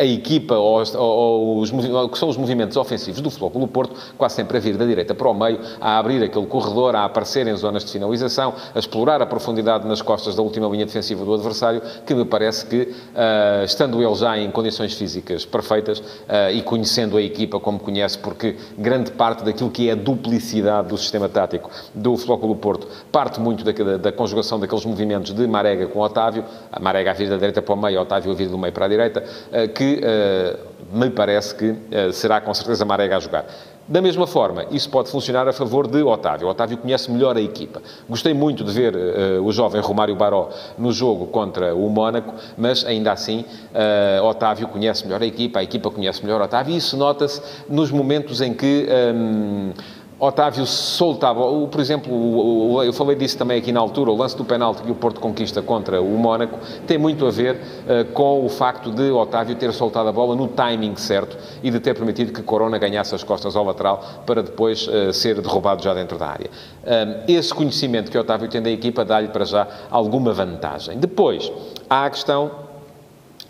a 0.00 0.04
equipa 0.04 0.54
ou, 0.54 0.82
ou, 0.96 1.58
os, 1.58 1.70
que 1.70 2.18
são 2.18 2.30
os 2.30 2.36
movimentos 2.38 2.74
ofensivos 2.78 3.20
do 3.20 3.30
Clube 3.50 3.70
Porto, 3.70 3.94
quase 4.16 4.36
sempre 4.36 4.56
a 4.56 4.60
vir 4.60 4.74
da 4.78 4.86
direita 4.86 5.14
para 5.14 5.28
o 5.28 5.34
meio, 5.34 5.60
a 5.78 5.98
abrir 5.98 6.24
aquele 6.24 6.46
corredor, 6.46 6.96
a 6.96 7.04
aparecer 7.04 7.46
em 7.46 7.54
zonas 7.54 7.84
de 7.84 7.92
finalização, 7.92 8.54
a 8.74 8.78
explorar 8.78 9.20
a 9.20 9.26
profundidade 9.26 9.86
nas 9.86 10.00
costas 10.00 10.34
da 10.34 10.42
última 10.42 10.66
linha 10.68 10.86
defensiva 10.86 11.22
do 11.22 11.34
adversário, 11.34 11.82
que 12.06 12.14
me 12.14 12.24
parece 12.24 12.64
que, 12.64 12.76
uh, 12.80 13.64
estando 13.64 14.02
ele 14.02 14.14
já 14.14 14.38
em 14.38 14.50
condições 14.50 14.94
físicas 14.94 15.44
perfeitas 15.44 15.98
uh, 15.98 16.50
e 16.50 16.62
conhecendo 16.62 17.18
a 17.18 17.22
equipa 17.22 17.60
como 17.60 17.78
conhece, 17.78 18.16
porque 18.16 18.56
grande 18.78 19.10
parte 19.10 19.44
daquilo 19.44 19.70
que 19.70 19.90
é 19.90 19.92
a 19.92 19.96
duplicidade 19.96 20.88
do 20.88 20.96
sistema 20.96 21.28
tático 21.28 21.70
do 21.94 22.16
Clube 22.16 22.58
Porto 22.58 22.86
parte 23.12 23.38
muito 23.38 23.62
da, 23.62 23.72
da, 23.72 23.96
da, 23.98 24.12
conjugação 24.12 24.58
daqueles 24.58 24.86
movimentos 24.86 25.34
de 25.34 25.46
Marega 25.46 25.86
com 25.88 26.00
Otávio, 26.00 26.42
a 26.72 26.80
Marega 26.80 27.10
a 27.10 27.14
vir 27.14 27.28
da 27.28 27.36
direita 27.36 27.60
para 27.60 27.74
o 27.74 27.76
meio, 27.76 28.00
Otávio 28.00 28.32
a 28.32 28.34
vir 28.34 28.48
do 28.48 28.56
meio 28.56 28.72
para 28.72 28.86
a 28.86 28.88
direita, 28.88 29.22
uh, 29.52 29.68
que 29.68 29.89
uh, 29.94 30.96
me 30.96 31.10
parece 31.10 31.54
que 31.54 31.70
uh, 31.70 32.12
será 32.12 32.40
com 32.40 32.52
certeza 32.54 32.84
Marega 32.84 33.16
a 33.16 33.20
jogar. 33.20 33.46
Da 33.90 34.00
mesma 34.00 34.24
forma, 34.24 34.66
isso 34.70 34.88
pode 34.88 35.10
funcionar 35.10 35.48
a 35.48 35.52
favor 35.52 35.88
de 35.88 36.00
Otávio. 36.00 36.46
Otávio 36.46 36.78
conhece 36.78 37.10
melhor 37.10 37.36
a 37.36 37.40
equipa. 37.40 37.82
Gostei 38.08 38.32
muito 38.32 38.62
de 38.62 38.70
ver 38.70 38.94
uh, 38.94 39.44
o 39.44 39.50
jovem 39.50 39.80
Romário 39.80 40.14
Baró 40.14 40.50
no 40.78 40.92
jogo 40.92 41.26
contra 41.26 41.74
o 41.74 41.88
Mónaco, 41.88 42.32
mas 42.56 42.84
ainda 42.84 43.10
assim 43.10 43.40
uh, 43.40 44.24
Otávio 44.24 44.68
conhece 44.68 45.04
melhor 45.04 45.20
a 45.20 45.26
equipa, 45.26 45.58
a 45.58 45.62
equipa 45.64 45.90
conhece 45.90 46.24
melhor 46.24 46.40
Otávio 46.40 46.72
e 46.72 46.76
isso 46.76 46.96
nota-se 46.96 47.42
nos 47.68 47.90
momentos 47.90 48.40
em 48.40 48.54
que. 48.54 48.86
Um, 49.12 49.72
Otávio 50.20 50.66
soltava, 50.66 51.40
por 51.66 51.80
exemplo, 51.80 52.82
eu 52.84 52.92
falei 52.92 53.16
disso 53.16 53.38
também 53.38 53.56
aqui 53.56 53.72
na 53.72 53.80
altura, 53.80 54.10
o 54.10 54.16
lance 54.16 54.36
do 54.36 54.44
penalti 54.44 54.82
que 54.82 54.90
o 54.90 54.94
Porto 54.94 55.18
conquista 55.18 55.62
contra 55.62 56.02
o 56.02 56.18
Mónaco 56.18 56.58
tem 56.86 56.98
muito 56.98 57.26
a 57.26 57.30
ver 57.30 57.56
uh, 57.56 58.04
com 58.12 58.44
o 58.44 58.48
facto 58.50 58.90
de 58.90 59.10
Otávio 59.10 59.56
ter 59.56 59.72
soltado 59.72 60.10
a 60.10 60.12
bola 60.12 60.36
no 60.36 60.46
timing 60.46 60.94
certo 60.96 61.38
e 61.62 61.70
de 61.70 61.80
ter 61.80 61.94
permitido 61.94 62.34
que 62.34 62.42
Corona 62.42 62.76
ganhasse 62.76 63.14
as 63.14 63.24
costas 63.24 63.56
ao 63.56 63.64
lateral 63.64 64.04
para 64.26 64.42
depois 64.42 64.86
uh, 64.86 65.10
ser 65.10 65.40
derrubado 65.40 65.82
já 65.82 65.94
dentro 65.94 66.18
da 66.18 66.26
área. 66.26 66.50
Um, 66.84 67.24
esse 67.26 67.54
conhecimento 67.54 68.10
que 68.10 68.18
Otávio 68.18 68.46
tem 68.46 68.60
da 68.60 68.70
equipa 68.70 69.06
dá-lhe 69.06 69.28
para 69.28 69.46
já 69.46 69.66
alguma 69.90 70.34
vantagem. 70.34 70.98
Depois, 70.98 71.50
há 71.88 72.04
a 72.04 72.10
questão 72.10 72.68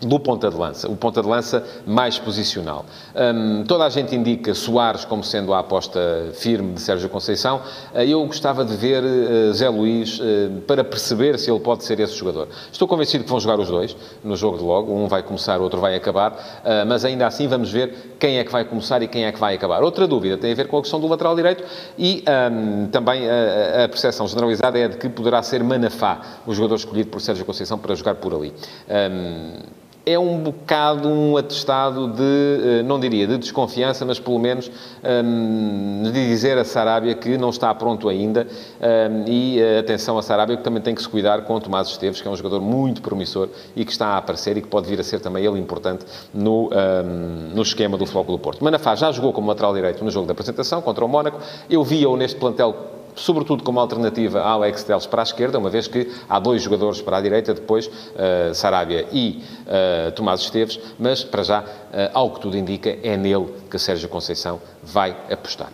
do 0.01 0.19
ponta 0.19 0.49
de 0.49 0.57
lança, 0.57 0.89
o 0.89 0.95
ponta 0.95 1.21
de 1.21 1.27
lança 1.27 1.63
mais 1.85 2.17
posicional. 2.17 2.85
Um, 3.15 3.63
toda 3.63 3.85
a 3.85 3.89
gente 3.89 4.15
indica 4.15 4.53
Soares 4.53 5.05
como 5.05 5.23
sendo 5.23 5.53
a 5.53 5.59
aposta 5.59 5.99
firme 6.33 6.73
de 6.73 6.81
Sérgio 6.81 7.09
Conceição. 7.09 7.61
Uh, 7.93 7.99
eu 7.99 8.25
gostava 8.25 8.65
de 8.65 8.75
ver 8.75 9.03
uh, 9.03 9.53
Zé 9.53 9.69
Luís 9.69 10.19
uh, 10.19 10.61
para 10.65 10.83
perceber 10.83 11.37
se 11.37 11.51
ele 11.51 11.59
pode 11.59 11.83
ser 11.83 11.99
esse 11.99 12.15
jogador. 12.15 12.47
Estou 12.71 12.87
convencido 12.87 13.23
que 13.23 13.29
vão 13.29 13.39
jogar 13.39 13.59
os 13.59 13.69
dois 13.69 13.95
no 14.23 14.35
jogo 14.35 14.57
de 14.57 14.63
logo. 14.63 14.93
Um 14.93 15.07
vai 15.07 15.21
começar, 15.21 15.59
o 15.59 15.63
outro 15.63 15.79
vai 15.79 15.95
acabar. 15.95 16.61
mas 16.87 17.05
ainda 17.05 17.27
assim 17.27 17.47
vamos 17.47 17.71
ver 17.71 18.15
quem 18.19 18.39
é 18.39 18.43
que 18.43 18.51
vai 18.51 18.63
começar 18.65 19.01
e 19.01 19.07
quem 19.07 19.25
é 19.25 19.31
que 19.31 19.39
vai 19.39 19.55
acabar. 19.55 19.83
Outra 19.83 20.07
dúvida 20.07 20.37
tem 20.37 20.51
a 20.51 20.55
ver 20.55 20.67
com 20.67 20.77
a 20.77 20.81
questão 20.81 20.99
do 20.99 21.07
lateral 21.07 21.35
direito 21.35 21.63
e 21.97 22.23
um, 22.51 22.87
também 22.87 23.29
a, 23.29 23.85
a 23.85 23.89
percepção 23.89 24.27
generalizada 24.27 24.79
é 24.79 24.87
de 24.87 24.97
que 24.97 25.09
poderá 25.09 25.41
ser 25.43 25.63
Manafá 25.63 26.21
o 26.45 26.53
jogador 26.53 26.75
escolhido 26.75 27.09
por 27.09 27.21
Sérgio 27.21 27.45
Conceição 27.45 27.77
para 27.77 27.93
jogar 27.95 28.15
por 28.15 28.33
ali. 28.33 28.53
Um, 28.89 29.81
é 30.05 30.17
um 30.17 30.39
bocado 30.39 31.07
um 31.07 31.37
atestado 31.37 32.07
de, 32.07 32.79
eh, 32.79 32.83
não 32.83 32.99
diria 32.99 33.27
de 33.27 33.37
desconfiança, 33.37 34.03
mas 34.03 34.19
pelo 34.19 34.39
menos 34.39 34.71
um, 35.03 36.03
de 36.03 36.11
dizer 36.11 36.57
a 36.57 36.63
Sarabia 36.63 37.13
que 37.13 37.37
não 37.37 37.49
está 37.49 37.73
pronto 37.75 38.09
ainda. 38.09 38.47
Um, 38.81 39.25
e 39.27 39.61
uh, 39.61 39.79
atenção 39.79 40.17
a 40.17 40.23
Sarabia 40.23 40.57
que 40.57 40.63
também 40.63 40.81
tem 40.81 40.95
que 40.95 41.01
se 41.01 41.09
cuidar 41.09 41.41
com 41.43 41.55
o 41.55 41.59
Tomás 41.59 41.87
Esteves, 41.87 42.19
que 42.19 42.27
é 42.27 42.31
um 42.31 42.35
jogador 42.35 42.61
muito 42.61 43.01
promissor 43.01 43.49
e 43.75 43.85
que 43.85 43.91
está 43.91 44.07
a 44.07 44.17
aparecer 44.17 44.57
e 44.57 44.61
que 44.61 44.67
pode 44.67 44.87
vir 44.87 44.99
a 44.99 45.03
ser 45.03 45.19
também 45.19 45.45
ele 45.45 45.59
importante 45.59 46.05
no, 46.33 46.69
um, 46.69 47.53
no 47.53 47.61
esquema 47.61 47.97
do 47.97 48.05
Futebol 48.05 48.37
do 48.37 48.39
Porto. 48.39 48.63
Manafá 48.63 48.95
já 48.95 49.11
jogou 49.11 49.31
como 49.31 49.47
lateral 49.47 49.73
direito 49.73 50.03
no 50.03 50.09
jogo 50.09 50.25
da 50.25 50.33
apresentação 50.33 50.81
contra 50.81 51.05
o 51.05 51.07
Mónaco. 51.07 51.39
Eu 51.69 51.83
via-o 51.83 52.17
neste 52.17 52.39
plantel 52.39 53.00
sobretudo 53.15 53.63
como 53.63 53.79
alternativa 53.79 54.41
a 54.41 54.49
Alex 54.51 54.83
Teles 54.83 55.05
para 55.05 55.21
a 55.21 55.23
esquerda, 55.23 55.57
uma 55.57 55.69
vez 55.69 55.87
que 55.87 56.09
há 56.29 56.39
dois 56.39 56.61
jogadores 56.61 57.01
para 57.01 57.17
a 57.17 57.21
direita, 57.21 57.53
depois 57.53 57.87
uh, 57.87 58.53
Sarabia 58.53 59.07
e 59.11 59.43
uh, 59.67 60.11
Tomás 60.11 60.41
Esteves, 60.41 60.79
mas 60.99 61.23
para 61.23 61.43
já, 61.43 61.61
uh, 61.61 61.65
ao 62.13 62.31
que 62.31 62.39
tudo 62.39 62.57
indica, 62.57 62.97
é 63.03 63.17
nele 63.17 63.47
que 63.69 63.77
Sérgio 63.77 64.09
Conceição 64.09 64.61
vai 64.83 65.15
apostar. 65.31 65.71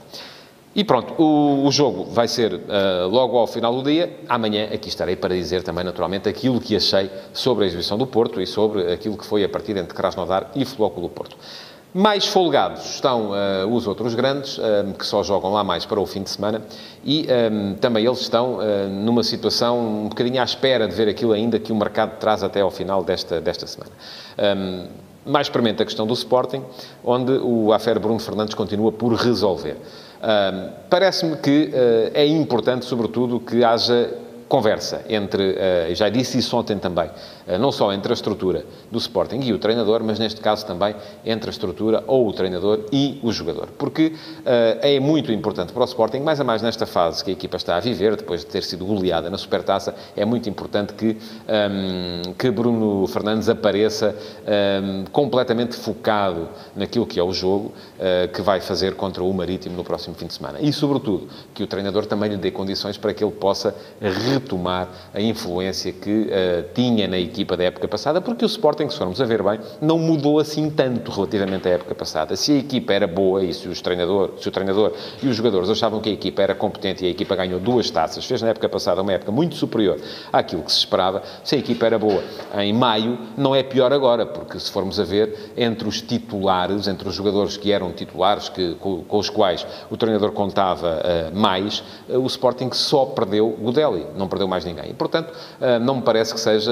E 0.77 0.83
pronto, 0.83 1.19
o, 1.19 1.65
o 1.65 1.71
jogo 1.71 2.05
vai 2.05 2.27
ser 2.27 2.53
uh, 2.53 3.07
logo 3.09 3.35
ao 3.35 3.47
final 3.47 3.73
do 3.73 3.81
dia. 3.81 4.19
Amanhã 4.29 4.65
aqui 4.71 4.89
estarei 4.89 5.15
para 5.15 5.33
dizer 5.33 5.63
também, 5.63 5.83
naturalmente, 5.83 6.29
aquilo 6.29 6.61
que 6.61 6.75
achei 6.75 7.09
sobre 7.33 7.63
a 7.63 7.67
exibição 7.67 7.97
do 7.97 8.05
Porto 8.05 8.39
e 8.39 8.45
sobre 8.45 8.93
aquilo 8.93 9.17
que 9.17 9.25
foi 9.25 9.43
a 9.43 9.49
partida 9.49 9.79
entre 9.79 9.95
Krasnodar 9.95 10.51
e 10.53 10.63
Clube 10.63 11.01
do 11.01 11.09
Porto. 11.09 11.35
Mais 11.93 12.27
folgados 12.27 12.95
estão 12.95 13.31
uh, 13.31 13.73
os 13.73 13.87
outros 13.87 14.13
grandes, 14.13 14.57
uh, 14.57 14.93
que 14.97 15.05
só 15.05 15.23
jogam 15.23 15.51
lá 15.51 15.63
mais 15.63 15.85
para 15.85 15.99
o 15.99 16.05
fim 16.05 16.21
de 16.21 16.29
semana, 16.29 16.61
e 17.03 17.25
um, 17.51 17.75
também 17.75 18.05
eles 18.05 18.19
estão 18.19 18.57
uh, 18.57 18.87
numa 18.89 19.23
situação 19.23 19.79
um 19.79 20.09
bocadinho 20.09 20.41
à 20.41 20.43
espera 20.43 20.87
de 20.87 20.93
ver 20.93 21.07
aquilo 21.07 21.31
ainda 21.31 21.57
que 21.57 21.71
o 21.71 21.75
mercado 21.75 22.17
traz 22.19 22.43
até 22.43 22.61
ao 22.61 22.69
final 22.69 23.03
desta, 23.03 23.39
desta 23.39 23.65
semana. 23.65 23.91
Um, 24.37 24.85
mais 25.25 25.49
premente 25.49 25.81
a 25.81 25.85
questão 25.85 26.05
do 26.05 26.13
Sporting, 26.13 26.63
onde 27.03 27.31
o 27.31 27.73
Afer 27.73 27.99
Bruno 27.99 28.19
Fernandes 28.19 28.53
continua 28.53 28.93
por 28.93 29.13
resolver. 29.13 29.75
Parece-me 30.89 31.35
que 31.35 31.69
é 32.13 32.25
importante, 32.25 32.85
sobretudo, 32.85 33.37
que 33.37 33.61
haja 33.61 34.09
conversa 34.47 35.03
entre, 35.09 35.51
uh, 35.51 35.95
já 35.95 36.09
disse 36.09 36.37
isso 36.37 36.55
ontem 36.55 36.77
também, 36.77 37.07
uh, 37.07 37.57
não 37.59 37.71
só 37.71 37.91
entre 37.91 38.11
a 38.11 38.15
estrutura 38.15 38.65
do 38.91 38.97
Sporting 38.97 39.39
e 39.41 39.53
o 39.53 39.59
treinador, 39.59 40.03
mas 40.03 40.19
neste 40.19 40.41
caso 40.41 40.65
também 40.65 40.95
entre 41.25 41.49
a 41.49 41.51
estrutura 41.51 42.03
ou 42.07 42.27
o 42.27 42.33
treinador 42.33 42.85
e 42.91 43.19
o 43.21 43.31
jogador. 43.31 43.67
Porque 43.77 44.07
uh, 44.07 44.13
é 44.81 44.99
muito 44.99 45.31
importante 45.31 45.73
para 45.73 45.81
o 45.81 45.85
Sporting, 45.85 46.19
mais 46.19 46.39
a 46.39 46.43
mais 46.43 46.61
nesta 46.61 46.85
fase 46.85 47.23
que 47.23 47.29
a 47.29 47.33
equipa 47.33 47.57
está 47.57 47.75
a 47.75 47.79
viver, 47.79 48.15
depois 48.15 48.41
de 48.41 48.47
ter 48.47 48.63
sido 48.63 48.85
goleada 48.85 49.29
na 49.29 49.37
Supertaça, 49.37 49.93
é 50.15 50.23
muito 50.23 50.49
importante 50.49 50.93
que, 50.93 51.17
ehm, 51.47 52.33
que 52.37 52.49
Bruno 52.49 53.05
Fernandes 53.07 53.49
apareça 53.49 54.15
ehm, 54.45 55.05
completamente 55.11 55.75
focado 55.75 56.49
naquilo 56.75 57.05
que 57.05 57.19
é 57.19 57.23
o 57.23 57.31
jogo 57.31 57.73
que 58.33 58.41
vai 58.41 58.61
fazer 58.61 58.95
contra 58.95 59.23
o 59.23 59.33
Marítimo 59.33 59.75
no 59.75 59.83
próximo 59.83 60.15
fim 60.15 60.27
de 60.27 60.33
semana. 60.33 60.59
E, 60.61 60.71
sobretudo, 60.71 61.27
que 61.53 61.63
o 61.63 61.67
treinador 61.67 62.05
também 62.05 62.29
lhe 62.29 62.37
dê 62.37 62.51
condições 62.51 62.97
para 62.97 63.13
que 63.13 63.23
ele 63.23 63.31
possa 63.31 63.75
retomar 64.39 64.89
a 65.13 65.21
influência 65.21 65.91
que 65.91 66.09
uh, 66.09 66.73
tinha 66.73 67.07
na 67.07 67.17
equipa 67.17 67.57
da 67.57 67.65
época 67.65 67.87
passada, 67.87 68.21
porque 68.21 68.45
o 68.45 68.47
Sporting, 68.47 68.89
se 68.89 68.97
formos 68.97 69.21
a 69.21 69.25
ver 69.25 69.43
bem, 69.43 69.59
não 69.81 69.97
mudou 69.97 70.39
assim 70.39 70.69
tanto 70.69 71.11
relativamente 71.11 71.67
à 71.67 71.71
época 71.71 71.95
passada. 71.95 72.35
Se 72.35 72.51
a 72.51 72.55
equipa 72.57 72.93
era 72.93 73.07
boa 73.07 73.43
e 73.43 73.53
se, 73.53 73.67
os 73.67 73.81
treinador, 73.81 74.33
se 74.39 74.47
o 74.47 74.51
treinador 74.51 74.93
e 75.21 75.27
os 75.27 75.35
jogadores 75.35 75.69
achavam 75.69 75.99
que 75.99 76.09
a 76.09 76.13
equipa 76.13 76.41
era 76.41 76.55
competente 76.55 77.03
e 77.03 77.07
a 77.07 77.11
equipa 77.11 77.35
ganhou 77.35 77.59
duas 77.59 77.89
taças, 77.89 78.25
fez 78.25 78.41
na 78.41 78.49
época 78.49 78.69
passada 78.69 79.01
uma 79.01 79.13
época 79.13 79.31
muito 79.31 79.55
superior 79.55 79.99
àquilo 80.31 80.63
que 80.63 80.71
se 80.71 80.79
esperava, 80.79 81.23
se 81.43 81.55
a 81.55 81.57
equipa 81.57 81.85
era 81.85 81.99
boa 81.99 82.23
em 82.57 82.73
maio, 82.73 83.17
não 83.37 83.55
é 83.55 83.63
pior 83.63 83.91
agora, 83.91 84.25
porque 84.25 84.59
se 84.59 84.71
formos 84.71 84.99
a 84.99 85.03
ver, 85.03 85.53
entre 85.57 85.87
os 85.87 86.01
titulares, 86.01 86.87
entre 86.87 87.07
os 87.07 87.15
jogadores 87.15 87.57
que 87.57 87.71
eram 87.71 87.91
titulares, 87.91 88.49
que, 88.49 88.75
com, 88.75 89.03
com 89.03 89.17
os 89.17 89.29
quais 89.29 89.65
o 89.89 89.97
treinador 89.97 90.31
contava 90.31 91.01
uh, 91.01 91.37
mais, 91.37 91.83
uh, 92.09 92.19
o 92.19 92.27
Sporting 92.27 92.69
só 92.71 93.05
perdeu 93.05 93.57
o 93.61 93.71
Delhi, 93.71 94.05
não 94.27 94.29
perdeu 94.29 94.47
mais 94.47 94.65
ninguém. 94.65 94.91
E, 94.91 94.93
portanto, 94.93 95.31
uh, 95.31 95.79
não 95.79 95.95
me 95.95 96.01
parece 96.01 96.33
que 96.33 96.39
seja 96.39 96.71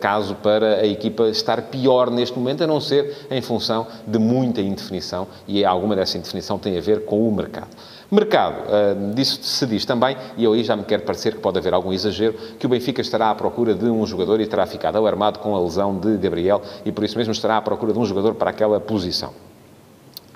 caso 0.00 0.34
para 0.36 0.76
a 0.76 0.86
equipa 0.86 1.28
estar 1.28 1.62
pior 1.62 2.10
neste 2.10 2.38
momento, 2.38 2.62
a 2.62 2.66
não 2.66 2.80
ser 2.80 3.26
em 3.30 3.40
função 3.40 3.86
de 4.06 4.18
muita 4.18 4.60
indefinição, 4.60 5.26
e 5.48 5.64
alguma 5.64 5.96
dessa 5.96 6.18
indefinição 6.18 6.58
tem 6.58 6.76
a 6.76 6.80
ver 6.80 7.04
com 7.04 7.28
o 7.28 7.34
mercado. 7.34 7.68
Mercado, 8.10 8.56
uh, 8.64 9.14
disso 9.14 9.38
se 9.40 9.64
diz 9.66 9.84
também, 9.84 10.16
e 10.36 10.42
eu 10.42 10.52
aí 10.52 10.64
já 10.64 10.74
me 10.74 10.82
quero 10.82 11.02
parecer 11.04 11.34
que 11.34 11.40
pode 11.40 11.58
haver 11.58 11.72
algum 11.72 11.92
exagero, 11.92 12.34
que 12.58 12.66
o 12.66 12.68
Benfica 12.68 13.00
estará 13.00 13.30
à 13.30 13.34
procura 13.36 13.72
de 13.72 13.84
um 13.84 14.04
jogador 14.04 14.40
e 14.40 14.46
terá 14.46 14.66
ficado 14.66 14.96
alarmado 14.96 15.38
com 15.38 15.54
a 15.54 15.60
lesão 15.60 15.96
de 15.96 16.16
Gabriel 16.16 16.60
e 16.84 16.90
por 16.90 17.04
isso 17.04 17.16
mesmo 17.16 17.32
estará 17.32 17.56
à 17.56 17.62
procura 17.62 17.92
de 17.92 17.98
um 18.00 18.04
jogador 18.04 18.34
para 18.34 18.50
aquela 18.50 18.80
posição. 18.80 19.32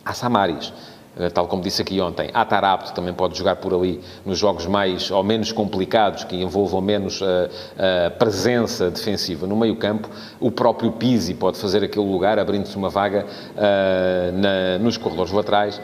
Há 0.05 0.13
Samaris 0.13 0.69
eh, 0.69 0.94
tal 1.33 1.47
como 1.47 1.63
disse 1.63 1.83
aqui 1.83 2.01
ontem, 2.01 2.31
Atarapto 2.35 2.93
também 2.93 3.15
pode 3.15 3.37
jogar 3.39 3.57
por 3.57 3.73
ali 3.73 4.01
nos 4.25 4.39
jogos 4.39 4.67
mais 4.67 5.11
ou 5.11 5.23
menos 5.23 5.53
complicados, 5.53 6.25
que 6.25 6.37
envolvam 6.37 6.81
menos 6.81 7.23
a, 7.23 7.49
eh, 7.79 8.07
a 8.07 8.11
presença 8.11 8.91
defensiva 8.91 9.47
no 9.47 9.57
meio 9.57 9.77
campo. 9.77 10.09
O 10.41 10.51
próprio 10.51 10.93
Pizzi 10.93 11.35
pode 11.35 11.59
fazer 11.59 11.85
aquele 11.85 12.07
lugar, 12.07 12.39
abrindo-se 12.39 12.77
uma 12.77 12.89
vaga 12.89 13.27
na, 14.35 14.79
nos 14.79 14.97
corredores 14.97 15.33
laterais 15.33 15.81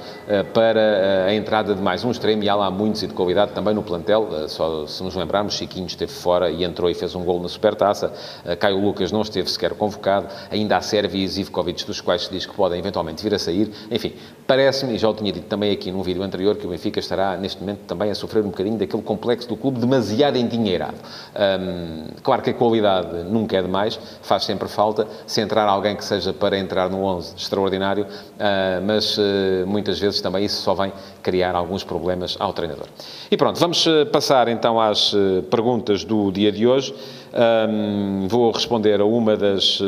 para 0.52 1.26
a 1.26 1.34
entrada 1.34 1.74
de 1.74 1.80
mais 1.80 2.04
um 2.04 2.10
extremo, 2.10 2.42
e 2.42 2.48
há 2.48 2.54
lá 2.54 2.70
muitos 2.70 3.02
e 3.02 3.06
de 3.06 3.14
qualidade 3.14 3.52
também 3.52 3.74
no 3.74 3.82
plantel. 3.82 4.28
Só 4.48 4.86
se 4.86 5.02
nos 5.02 5.14
lembrarmos, 5.14 5.54
Chiquinho 5.54 5.86
esteve 5.86 6.12
fora 6.12 6.50
e 6.50 6.64
entrou 6.64 6.90
e 6.90 6.94
fez 6.94 7.14
um 7.14 7.24
gol 7.24 7.40
na 7.40 7.48
Supertaça. 7.48 8.12
Caio 8.58 8.80
Lucas 8.80 9.12
não 9.12 9.22
esteve 9.22 9.50
sequer 9.50 9.74
convocado. 9.74 10.26
Ainda 10.50 10.76
há 10.76 10.80
Sérvia 10.80 11.24
e 11.24 11.28
Zivkovic, 11.28 11.84
dos 11.84 12.00
quais 12.00 12.22
se 12.22 12.30
diz 12.30 12.46
que 12.46 12.54
podem 12.54 12.78
eventualmente 12.78 13.22
vir 13.22 13.34
a 13.34 13.38
sair. 13.38 13.70
Enfim, 13.90 14.12
parece-me, 14.46 14.94
e 14.94 14.98
já 14.98 15.08
o 15.08 15.14
tinha 15.20 15.32
dito 15.32 15.46
também 15.46 15.70
aqui 15.70 15.92
num 15.92 16.02
vídeo 16.02 16.22
anterior, 16.22 16.56
que 16.56 16.66
o 16.66 16.70
Benfica 16.70 16.98
estará 16.98 17.36
neste 17.36 17.60
momento 17.60 17.80
também 17.86 18.10
a 18.10 18.14
sofrer 18.14 18.42
um 18.42 18.48
bocadinho 18.48 18.78
daquele 18.78 19.02
complexo 19.02 19.48
do 19.48 19.56
clube 19.56 19.78
demasiado 19.78 20.36
endinheirado. 20.36 20.96
Um, 21.34 22.06
claro 22.22 22.42
que 22.42 22.50
a 22.50 22.54
qualidade 22.54 23.24
nunca 23.24 23.56
é 23.56 23.62
demais, 23.62 23.98
faz 24.22 24.44
sempre 24.44 24.68
falta. 24.68 25.06
Se 25.26 25.40
entrar 25.40 25.66
alguém 25.68 25.94
que 25.94 26.04
seja 26.04 26.32
para 26.32 26.58
entrar 26.58 26.88
no 26.90 27.04
11, 27.04 27.34
extraordinário, 27.36 28.04
uh, 28.04 28.84
mas 28.84 29.16
uh, 29.18 29.66
muitas 29.66 29.98
vezes 29.98 30.20
também 30.20 30.44
isso 30.44 30.62
só 30.62 30.74
vem 30.74 30.92
criar 31.22 31.54
alguns 31.54 31.84
problemas 31.84 32.36
ao 32.40 32.52
treinador. 32.52 32.86
E 33.30 33.36
pronto, 33.36 33.60
vamos 33.60 33.86
ah, 33.86 34.06
passar 34.10 34.48
então 34.48 34.80
às 34.80 35.14
perguntas 35.50 36.02
do 36.02 36.32
dia 36.32 36.50
de 36.50 36.66
hoje. 36.66 36.94
Um, 37.32 38.26
vou 38.26 38.50
responder 38.50 39.00
a 39.00 39.04
uma 39.04 39.36
das 39.36 39.80
uh, 39.80 39.84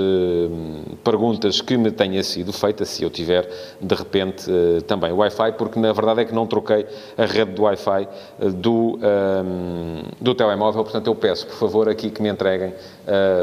perguntas 1.03 1.61
que 1.61 1.77
me 1.77 1.91
tenha 1.91 2.23
sido 2.23 2.53
feita, 2.53 2.85
se 2.85 3.03
eu 3.03 3.11
tiver, 3.11 3.49
de 3.81 3.95
repente, 3.97 4.49
uh, 4.49 4.81
também 4.83 5.11
Wi-Fi, 5.13 5.53
porque 5.59 5.79
na 5.81 5.93
verdade 5.93 6.21
é 6.21 6.25
que 6.25 6.33
não 6.33 6.47
troquei 6.47 6.87
a 7.19 7.25
rede 7.25 7.51
do 7.53 7.63
Wi-Fi 7.63 8.09
uh, 8.41 8.51
do, 8.51 8.97
um, 8.97 10.03
do 10.21 10.35
telemóvel. 10.37 10.85
Portanto, 10.85 11.09
eu 11.09 11.17
peço, 11.17 11.47
por 11.49 11.57
favor, 11.57 11.89
aqui 11.89 12.11
que 12.11 12.23
me 12.23 12.29
entreguem 12.29 12.73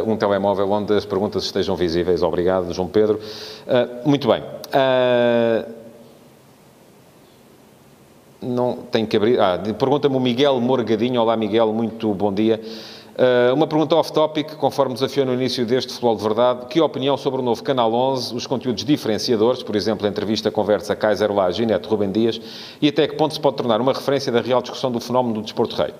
um 0.05 0.15
telemóvel 0.15 0.71
onde 0.71 0.93
as 0.93 1.05
perguntas 1.05 1.43
estejam 1.43 1.75
visíveis. 1.75 2.23
Obrigado, 2.23 2.71
João 2.73 2.87
Pedro. 2.87 3.19
muito 4.05 4.27
bem. 4.27 4.41
não 8.41 8.77
tenho 8.89 9.05
que 9.05 9.17
abrir. 9.17 9.39
Ah, 9.39 9.59
pergunta-me 9.77 10.15
o 10.15 10.19
Miguel 10.19 10.59
Morgadinho. 10.61 11.21
Olá, 11.21 11.35
Miguel, 11.35 11.73
muito 11.73 12.13
bom 12.13 12.33
dia. 12.33 12.61
Uh, 13.19 13.53
uma 13.53 13.67
pergunta 13.67 13.97
off-topic, 13.97 14.55
conforme 14.55 14.93
desafiou 14.93 15.25
no 15.25 15.33
início 15.33 15.65
deste 15.65 15.91
Futebol 15.91 16.15
de 16.15 16.23
Verdade. 16.23 16.65
Que 16.67 16.79
opinião 16.79 17.17
sobre 17.17 17.41
o 17.41 17.43
novo 17.43 17.61
Canal 17.61 17.93
11, 17.93 18.33
os 18.33 18.47
conteúdos 18.47 18.85
diferenciadores, 18.85 19.61
por 19.61 19.75
exemplo, 19.75 20.07
a 20.07 20.09
entrevista, 20.09 20.49
conversa 20.49 20.95
Kaiser 20.95 21.29
Lá, 21.29 21.51
Ginete, 21.51 21.85
Rubem 21.85 22.09
Dias, 22.09 22.39
e 22.81 22.87
até 22.87 23.05
que 23.09 23.17
ponto 23.17 23.33
se 23.33 23.39
pode 23.41 23.57
tornar 23.57 23.81
uma 23.81 23.91
referência 23.91 24.31
da 24.31 24.39
real 24.39 24.61
discussão 24.61 24.89
do 24.89 25.01
fenómeno 25.01 25.33
do 25.33 25.41
desporto 25.41 25.75
rei? 25.75 25.93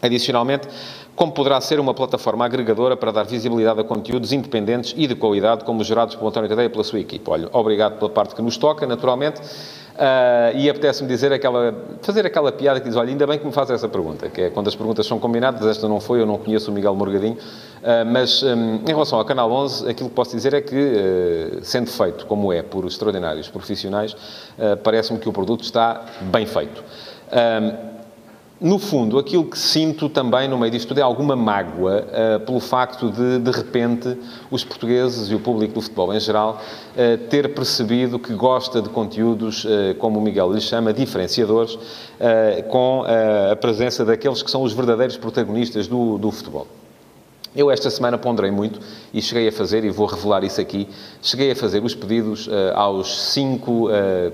Adicionalmente, 0.00 0.66
como 1.14 1.32
poderá 1.32 1.60
ser 1.60 1.78
uma 1.78 1.94
plataforma 1.94 2.44
agregadora 2.44 2.96
para 2.96 3.12
dar 3.12 3.24
visibilidade 3.24 3.80
a 3.80 3.84
conteúdos 3.84 4.32
independentes 4.32 4.94
e 4.96 5.06
de 5.06 5.14
qualidade, 5.14 5.64
como 5.64 5.82
gerados 5.84 6.14
pelo 6.14 6.28
António 6.28 6.48
Tadeia 6.48 6.66
e 6.66 6.68
pela 6.68 6.84
sua 6.84 6.98
equipe? 6.98 7.28
Olha, 7.30 7.48
obrigado 7.52 7.98
pela 7.98 8.10
parte 8.10 8.34
que 8.34 8.42
nos 8.42 8.56
toca, 8.56 8.86
naturalmente. 8.86 9.40
Uh, 9.94 10.58
e 10.58 10.68
apetece-me 10.68 11.08
dizer 11.08 11.32
aquela, 11.32 11.72
fazer 12.02 12.26
aquela 12.26 12.50
piada 12.50 12.80
que 12.80 12.88
diz, 12.88 12.96
olha, 12.96 13.10
ainda 13.10 13.28
bem 13.28 13.38
que 13.38 13.46
me 13.46 13.52
faz 13.52 13.70
essa 13.70 13.88
pergunta, 13.88 14.28
que 14.28 14.40
é 14.40 14.50
quando 14.50 14.66
as 14.66 14.74
perguntas 14.74 15.06
são 15.06 15.20
combinadas, 15.20 15.64
esta 15.64 15.86
não 15.86 16.00
foi, 16.00 16.20
eu 16.20 16.26
não 16.26 16.36
conheço 16.36 16.68
o 16.72 16.74
Miguel 16.74 16.96
Morgadinho, 16.96 17.34
uh, 17.34 18.04
mas 18.04 18.42
um, 18.42 18.80
em 18.84 18.88
relação 18.88 19.20
ao 19.20 19.24
Canal 19.24 19.52
11, 19.52 19.88
aquilo 19.88 20.08
que 20.08 20.14
posso 20.16 20.34
dizer 20.34 20.52
é 20.52 20.60
que, 20.60 20.74
uh, 20.74 21.64
sendo 21.64 21.88
feito 21.88 22.26
como 22.26 22.52
é 22.52 22.60
por 22.60 22.84
extraordinários 22.86 23.48
profissionais, 23.48 24.16
parece-me 24.82 25.20
que 25.20 25.28
o 25.28 25.32
produto 25.32 25.62
está 25.62 26.04
bem 26.22 26.44
feito 26.44 26.82
no 28.60 28.78
fundo, 28.78 29.18
aquilo 29.18 29.44
que 29.44 29.58
sinto 29.58 30.08
também 30.08 30.46
no 30.46 30.56
meio 30.56 30.70
disto 30.70 30.88
tudo 30.88 30.98
é 30.98 31.02
alguma 31.02 31.34
mágoa 31.34 32.06
uh, 32.06 32.40
pelo 32.46 32.60
facto 32.60 33.10
de, 33.10 33.40
de 33.40 33.50
repente, 33.50 34.16
os 34.48 34.62
portugueses 34.62 35.28
e 35.28 35.34
o 35.34 35.40
público 35.40 35.74
do 35.74 35.80
futebol 35.80 36.14
em 36.14 36.20
geral 36.20 36.62
uh, 36.92 37.18
ter 37.28 37.52
percebido 37.52 38.16
que 38.16 38.32
gosta 38.32 38.80
de 38.80 38.88
conteúdos, 38.88 39.64
uh, 39.64 39.94
como 39.98 40.20
o 40.20 40.22
Miguel 40.22 40.52
lhe 40.52 40.60
chama, 40.60 40.92
diferenciadores, 40.92 41.76
com 42.70 43.04
a 43.52 43.56
presença 43.56 44.04
daqueles 44.04 44.42
que 44.42 44.50
são 44.50 44.62
os 44.62 44.72
verdadeiros 44.72 45.16
protagonistas 45.16 45.88
do, 45.88 46.16
do 46.16 46.30
futebol. 46.30 46.66
Eu 47.54 47.70
esta 47.70 47.90
semana 47.90 48.16
ponderei 48.16 48.50
muito 48.50 48.80
e 49.12 49.20
cheguei 49.20 49.48
a 49.48 49.52
fazer, 49.52 49.84
e 49.84 49.90
vou 49.90 50.06
revelar 50.06 50.44
isso 50.44 50.60
aqui, 50.60 50.88
cheguei 51.20 51.50
a 51.50 51.56
fazer 51.56 51.82
os 51.82 51.94
pedidos 51.94 52.48
aos 52.74 53.32
cinco 53.32 53.88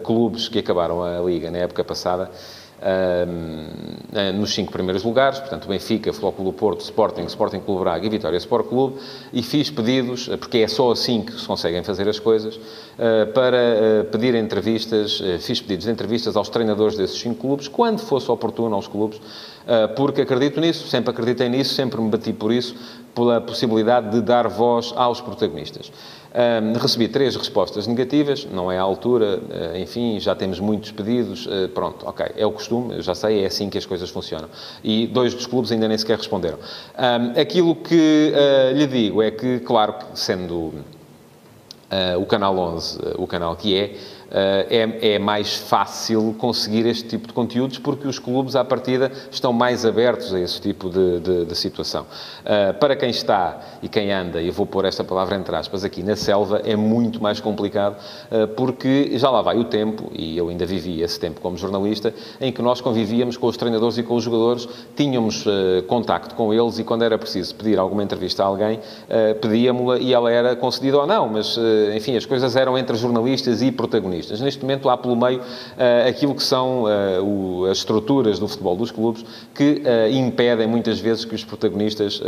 clubes 0.05 0.49
que 0.49 0.59
acabaram 0.59 1.03
a 1.03 1.21
Liga 1.21 1.51
na 1.51 1.59
época 1.59 1.83
passada, 1.83 2.31
nos 4.35 4.55
cinco 4.55 4.73
primeiros 4.73 5.03
lugares, 5.05 5.39
portanto, 5.39 5.69
Benfica, 5.69 6.13
Futebol 6.13 6.33
Clube 6.33 6.51
do 6.51 6.57
Porto, 6.57 6.81
Sporting, 6.81 7.25
Sporting 7.25 7.61
Clube 7.61 7.83
Braga 7.83 8.07
e 8.07 8.09
Vitória 8.09 8.37
Sport 8.39 8.69
Clube, 8.69 9.01
e 9.33 9.43
fiz 9.43 9.71
pedidos, 9.71 10.29
porque 10.29 10.59
é 10.59 10.69
só 10.69 10.91
assim 10.91 11.23
que 11.23 11.33
se 11.33 11.47
conseguem 11.47 11.83
fazer 11.83 12.09
as 12.09 12.19
coisas, 12.19 12.59
ah, 12.99 13.27
para 13.33 13.57
ah, 13.57 14.05
pedir 14.11 14.35
entrevistas, 14.35 15.23
ah, 15.23 15.39
fiz 15.39 15.61
pedidos 15.61 15.85
de 15.85 15.91
entrevistas 15.91 16.37
aos 16.37 16.49
treinadores 16.49 16.97
desses 16.97 17.19
cinco 17.19 17.41
clubes, 17.41 17.69
quando 17.69 18.01
fosse 18.01 18.31
oportuno 18.31 18.75
aos 18.75 18.89
clubes, 18.89 19.21
porque 19.97 20.23
acredito 20.23 20.61
nisso, 20.61 20.89
sempre 20.89 21.11
acreditei 21.11 21.49
nisso, 21.49 21.75
sempre 21.75 22.01
me 22.01 22.09
bati 22.09 22.33
por 22.33 22.53
isso, 22.53 22.75
pela 23.15 23.41
possibilidade 23.41 24.11
de 24.11 24.21
dar 24.21 24.49
voz 24.49 24.93
aos 24.97 25.21
protagonistas. 25.21 25.93
Um, 26.33 26.79
recebi 26.79 27.09
três 27.09 27.35
respostas 27.35 27.89
negativas, 27.89 28.47
não 28.53 28.71
é 28.71 28.79
a 28.79 28.83
altura, 28.83 29.41
uh, 29.41 29.77
enfim, 29.77 30.21
já 30.21 30.33
temos 30.33 30.61
muitos 30.61 30.93
pedidos, 30.93 31.47
uh, 31.47 31.69
pronto, 31.75 32.07
ok, 32.07 32.25
é 32.37 32.47
o 32.47 32.53
costume, 32.53 32.95
eu 32.95 33.03
já 33.03 33.17
sei, 33.17 33.43
é 33.43 33.47
assim 33.47 33.69
que 33.69 33.77
as 33.77 33.85
coisas 33.85 34.11
funcionam. 34.11 34.49
E 34.85 35.09
dois 35.09 35.35
dos 35.35 35.47
clubes 35.47 35.73
ainda 35.73 35.89
nem 35.89 35.99
sequer 35.99 36.17
responderam. 36.17 36.59
Um, 36.97 37.41
aquilo 37.41 37.75
que 37.75 38.33
uh, 38.33 38.77
lhe 38.77 38.87
digo 38.87 39.21
é 39.21 39.33
que, 39.33 39.59
claro, 39.61 39.95
sendo 40.15 40.73
o 42.21 42.25
Canal 42.25 42.57
11 42.57 43.01
o 43.19 43.27
canal 43.27 43.57
que 43.57 43.77
é, 43.77 43.97
é, 44.31 45.15
é, 45.15 45.19
mais 45.19 45.57
fácil 45.57 46.35
conseguir 46.39 46.87
este 46.87 47.09
tipo 47.09 47.27
de 47.27 47.33
conteúdos 47.33 47.79
porque 47.79 48.07
os 48.07 48.19
clubes, 48.19 48.55
à 48.55 48.65
partida, 48.65 49.11
estão 49.31 49.53
mais 49.53 49.85
abertos 49.85 50.33
a 50.33 50.39
esse 50.39 50.61
tipo 50.61 50.89
de, 50.89 51.21
de, 51.21 51.45
de 51.47 51.55
situação. 51.57 52.07
Uh, 52.41 52.73
para 52.79 52.95
quem 52.95 53.11
está 53.11 53.61
e 53.83 53.89
quem 53.89 54.13
anda, 54.13 54.41
e 54.41 54.51
vou 54.51 54.67
pôr 54.67 54.85
esta 54.85 55.03
palavra 55.03 55.37
entre 55.37 55.55
aspas 55.57 55.85
aqui, 55.85 56.03
na 56.03 56.15
selva, 56.15 56.63
é 56.65 56.77
muito 56.77 57.21
mais 57.23 57.41
complicado 57.41 57.97
uh, 58.31 58.47
porque 58.49 59.19
já 59.19 59.31
lá 59.31 59.43
vai 59.43 59.59
o 59.59 59.65
tempo, 59.65 60.11
e 60.13 60.37
eu 60.39 60.49
ainda 60.49 60.65
vivi 60.65 61.03
esse 61.03 61.19
tempo 61.19 61.41
como 61.41 61.57
jornalista, 61.57 62.15
em 62.41 62.53
que 62.53 62.63
nós 62.63 62.81
convivíamos 62.81 63.37
com 63.37 63.47
os 63.49 63.57
treinadores 63.57 63.99
e 63.99 64.03
com 64.03 64.15
os 64.15 64.23
jogadores, 64.23 64.69
tínhamos 64.95 65.45
uh, 65.47 65.83
contacto 65.89 66.35
com 66.35 66.55
eles 66.55 66.79
e 66.79 66.85
quando 66.85 67.03
era 67.03 67.19
preciso 67.19 67.55
pedir 67.57 67.79
alguma 67.79 68.03
entrevista 68.03 68.45
a 68.45 68.47
alguém, 68.47 68.79
uh, 68.79 69.35
pedíamos-la 69.41 69.99
e 69.99 70.13
ela 70.13 70.31
era 70.31 70.55
concedida 70.55 70.99
ou 70.99 71.07
não, 71.07 71.29
mas, 71.29 71.59
enfim, 71.95 72.17
as 72.17 72.25
coisas 72.25 72.55
eram 72.55 72.77
entre 72.79 72.97
jornalistas 72.97 73.63
e 73.63 73.73
protagonistas 73.73 74.20
protagonistas. 74.21 74.41
Neste 74.41 74.63
momento 74.63 74.89
há 74.89 74.97
pelo 74.97 75.17
meio 75.17 75.41
uh, 75.41 76.09
aquilo 76.09 76.35
que 76.35 76.43
são 76.43 76.85
uh, 76.85 77.23
o, 77.23 77.67
as 77.67 77.79
estruturas 77.79 78.39
do 78.39 78.47
futebol 78.47 78.77
dos 78.77 78.91
clubes 78.91 79.25
que 79.55 79.83
uh, 79.85 80.13
impedem 80.13 80.67
muitas 80.67 81.01
vezes 81.01 81.25
que 81.25 81.35
os 81.35 81.45
protagonistas 81.45 82.21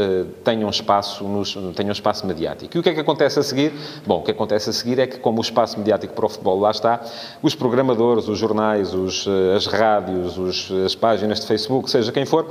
tenham, 0.45 0.69
espaço 0.71 1.25
nos, 1.25 1.57
tenham 1.75 1.93
espaço 1.93 2.27
mediático. 2.27 2.77
E 2.77 2.81
o 2.81 2.83
que 2.83 2.89
é 2.89 2.95
que 2.95 3.01
acontece 3.01 3.39
a 3.39 3.43
seguir? 3.43 3.73
Bom, 4.07 4.19
o 4.19 4.23
que 4.23 4.31
acontece 4.31 4.71
a 4.71 4.73
seguir 4.73 4.99
é 4.99 5.07
que, 5.07 5.19
como 5.19 5.39
o 5.39 5.41
espaço 5.41 5.79
mediático 5.79 6.15
para 6.15 6.27
o 6.27 6.29
futebol 6.29 6.59
lá 6.59 6.71
está, 6.71 7.01
os 7.43 7.55
programadores, 7.55 8.29
os 8.29 8.39
jornais, 8.39 8.95
os, 8.95 9.27
as 9.55 9.67
rádios, 9.67 10.39
os, 10.39 10.71
as 10.85 10.95
páginas 10.95 11.41
de 11.41 11.47
Facebook, 11.47 11.91
seja 11.91 12.11
quem 12.13 12.25
for, 12.25 12.47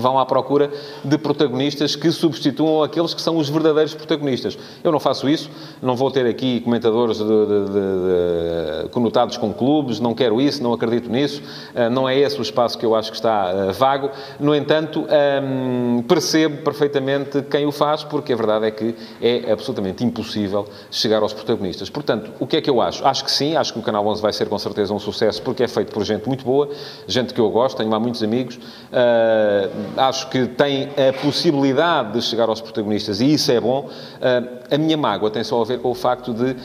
vão 0.00 0.18
à 0.18 0.26
procura 0.26 0.70
de 1.04 1.18
protagonistas 1.18 1.96
que 1.96 2.10
substituam 2.10 2.82
aqueles 2.82 3.14
que 3.14 3.20
são 3.20 3.36
os 3.36 3.48
verdadeiros 3.48 3.94
protagonistas. 3.94 4.58
Eu 4.82 4.92
não 4.92 5.00
faço 5.00 5.28
isso, 5.28 5.50
não 5.82 5.96
vou 5.96 6.10
ter 6.10 6.26
aqui 6.26 6.60
comentadores 6.60 7.18
de, 7.18 7.24
de, 7.24 8.84
de, 8.84 8.88
conotados 8.90 9.36
com 9.36 9.52
clubes, 9.52 10.00
não 10.00 10.14
quero 10.14 10.40
isso, 10.40 10.62
não 10.62 10.72
acredito 10.72 11.10
nisso, 11.10 11.42
eh, 11.74 11.88
não 11.88 12.08
é 12.08 12.18
esse 12.18 12.38
o 12.38 12.42
espaço 12.42 12.78
que 12.78 12.84
eu 12.84 12.94
acho 12.94 13.10
que 13.10 13.16
está 13.16 13.50
eh, 13.50 13.72
vago. 13.72 14.10
No 14.38 14.54
entanto, 14.54 15.06
ehm, 15.08 16.02
percebo 16.02 16.62
perfeitamente 16.62 17.42
quem 17.42 17.66
o 17.66 17.72
faz, 17.72 18.04
porque 18.04 18.32
a 18.32 18.36
verdade 18.36 18.66
é 18.66 18.70
que 18.70 18.94
é 19.20 19.52
absolutamente 19.52 20.04
impossível 20.04 20.66
chegar 20.90 21.22
aos 21.22 21.32
protagonistas. 21.32 21.90
Portanto, 21.90 22.32
o 22.38 22.46
que 22.46 22.56
é 22.56 22.60
que 22.60 22.70
eu 22.70 22.80
acho? 22.80 23.06
Acho 23.06 23.24
que 23.24 23.30
sim, 23.30 23.56
acho 23.56 23.72
que 23.72 23.78
o 23.78 23.82
Canal 23.82 24.06
11 24.06 24.22
vai 24.22 24.32
ser 24.32 24.48
com 24.48 24.58
certeza 24.58 24.92
um 24.92 24.98
sucesso, 24.98 25.42
porque 25.42 25.62
é 25.62 25.68
feito 25.68 25.92
por 25.92 26.04
gente 26.04 26.26
muito 26.26 26.44
boa, 26.44 26.68
gente 27.06 27.32
que 27.32 27.40
eu 27.40 27.50
gosto, 27.50 27.76
tenho 27.76 27.90
lá 27.90 27.98
muitos 27.98 28.22
amigos 28.22 28.58
eh, 28.92 29.68
acho 29.96 30.28
que 30.28 30.46
tem 30.46 30.84
a 30.84 31.12
possibilidade 31.22 32.12
de 32.12 32.22
chegar 32.22 32.48
aos 32.48 32.60
protagonistas 32.60 33.20
e 33.20 33.32
isso 33.32 33.50
é 33.50 33.60
bom. 33.60 33.88
Uh, 33.88 34.56
a 34.70 34.78
minha 34.78 34.96
mágoa 34.96 35.30
tem 35.30 35.44
só 35.44 35.60
a 35.62 35.64
ver 35.64 35.78
com 35.78 35.90
o 35.90 35.94
facto 35.94 36.32
de, 36.32 36.52
uh, 36.52 36.56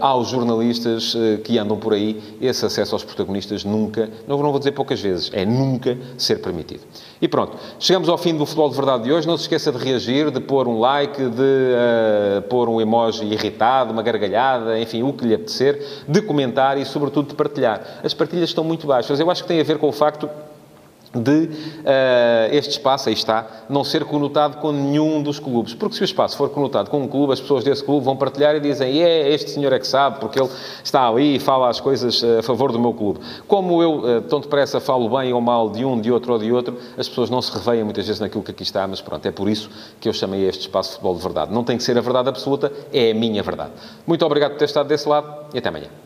aos 0.00 0.28
jornalistas 0.28 1.14
uh, 1.14 1.38
que 1.44 1.58
andam 1.58 1.76
por 1.76 1.92
aí, 1.92 2.22
esse 2.40 2.64
acesso 2.64 2.94
aos 2.94 3.04
protagonistas 3.04 3.64
nunca, 3.64 4.08
não, 4.26 4.38
não 4.38 4.50
vou 4.50 4.58
dizer 4.58 4.72
poucas 4.72 5.00
vezes, 5.00 5.30
é 5.32 5.44
nunca 5.44 5.96
ser 6.16 6.36
permitido. 6.36 6.80
E 7.20 7.28
pronto, 7.28 7.56
chegamos 7.78 8.08
ao 8.08 8.18
fim 8.18 8.36
do 8.36 8.44
Futebol 8.44 8.68
de 8.68 8.76
Verdade 8.76 9.04
de 9.04 9.12
hoje. 9.12 9.26
Não 9.26 9.36
se 9.36 9.44
esqueça 9.44 9.72
de 9.72 9.78
reagir, 9.78 10.30
de 10.30 10.40
pôr 10.40 10.68
um 10.68 10.78
like, 10.78 11.22
de 11.30 12.42
pôr 12.48 12.68
um 12.68 12.78
emoji 12.78 13.24
irritado, 13.24 13.90
uma 13.90 14.02
gargalhada, 14.02 14.78
enfim, 14.78 15.02
o 15.02 15.12
que 15.14 15.24
lhe 15.24 15.34
apetecer, 15.34 16.04
de 16.06 16.20
comentar 16.20 16.76
e, 16.76 16.84
sobretudo, 16.84 17.28
de 17.28 17.34
partilhar. 17.34 18.00
As 18.04 18.12
partilhas 18.12 18.50
estão 18.50 18.62
muito 18.62 18.86
baixas. 18.86 19.18
Eu 19.18 19.30
acho 19.30 19.42
que 19.42 19.48
tem 19.48 19.60
a 19.60 19.64
ver 19.64 19.78
com 19.78 19.88
o 19.88 19.92
facto 19.92 20.28
de 21.14 21.44
uh, 21.44 22.52
este 22.52 22.72
espaço, 22.72 23.08
aí 23.08 23.14
está, 23.14 23.46
não 23.68 23.84
ser 23.84 24.04
conotado 24.04 24.58
com 24.58 24.72
nenhum 24.72 25.22
dos 25.22 25.38
clubes. 25.38 25.74
Porque 25.74 25.94
se 25.96 26.02
o 26.02 26.04
espaço 26.04 26.36
for 26.36 26.50
conotado 26.50 26.90
com 26.90 27.02
um 27.02 27.08
clube, 27.08 27.32
as 27.32 27.40
pessoas 27.40 27.64
desse 27.64 27.82
clube 27.84 28.04
vão 28.04 28.16
partilhar 28.16 28.54
e 28.54 28.60
dizem 28.60 29.02
é, 29.02 29.30
este 29.32 29.50
senhor 29.50 29.72
é 29.72 29.78
que 29.78 29.86
sabe, 29.86 30.20
porque 30.20 30.40
ele 30.40 30.50
está 30.82 31.08
ali 31.08 31.36
e 31.36 31.38
fala 31.38 31.68
as 31.68 31.80
coisas 31.80 32.22
eh, 32.22 32.38
a 32.38 32.42
favor 32.42 32.72
do 32.72 32.78
meu 32.78 32.92
clube. 32.92 33.20
Como 33.46 33.82
eu, 33.82 33.98
uh, 33.98 34.20
tão 34.22 34.40
depressa, 34.40 34.80
falo 34.80 35.08
bem 35.16 35.32
ou 35.32 35.40
mal 35.40 35.70
de 35.70 35.84
um, 35.84 36.00
de 36.00 36.10
outro 36.10 36.32
ou 36.32 36.38
de 36.38 36.52
outro, 36.52 36.76
as 36.96 37.08
pessoas 37.08 37.30
não 37.30 37.40
se 37.40 37.52
reveiam 37.52 37.84
muitas 37.84 38.06
vezes 38.06 38.20
naquilo 38.20 38.42
que 38.42 38.50
aqui 38.50 38.62
está, 38.62 38.86
mas 38.86 39.00
pronto, 39.00 39.26
é 39.26 39.30
por 39.30 39.48
isso 39.48 39.70
que 40.00 40.08
eu 40.08 40.12
chamei 40.12 40.46
este 40.48 40.62
espaço 40.62 40.90
de 40.90 40.94
futebol 40.96 41.16
de 41.16 41.22
verdade. 41.22 41.52
Não 41.52 41.64
tem 41.64 41.76
que 41.76 41.82
ser 41.82 41.96
a 41.96 42.00
verdade 42.00 42.28
absoluta, 42.28 42.72
é 42.92 43.10
a 43.10 43.14
minha 43.14 43.42
verdade. 43.42 43.72
Muito 44.06 44.24
obrigado 44.24 44.52
por 44.52 44.58
ter 44.58 44.66
estado 44.66 44.86
desse 44.86 45.08
lado 45.08 45.46
e 45.54 45.58
até 45.58 45.68
amanhã. 45.68 46.05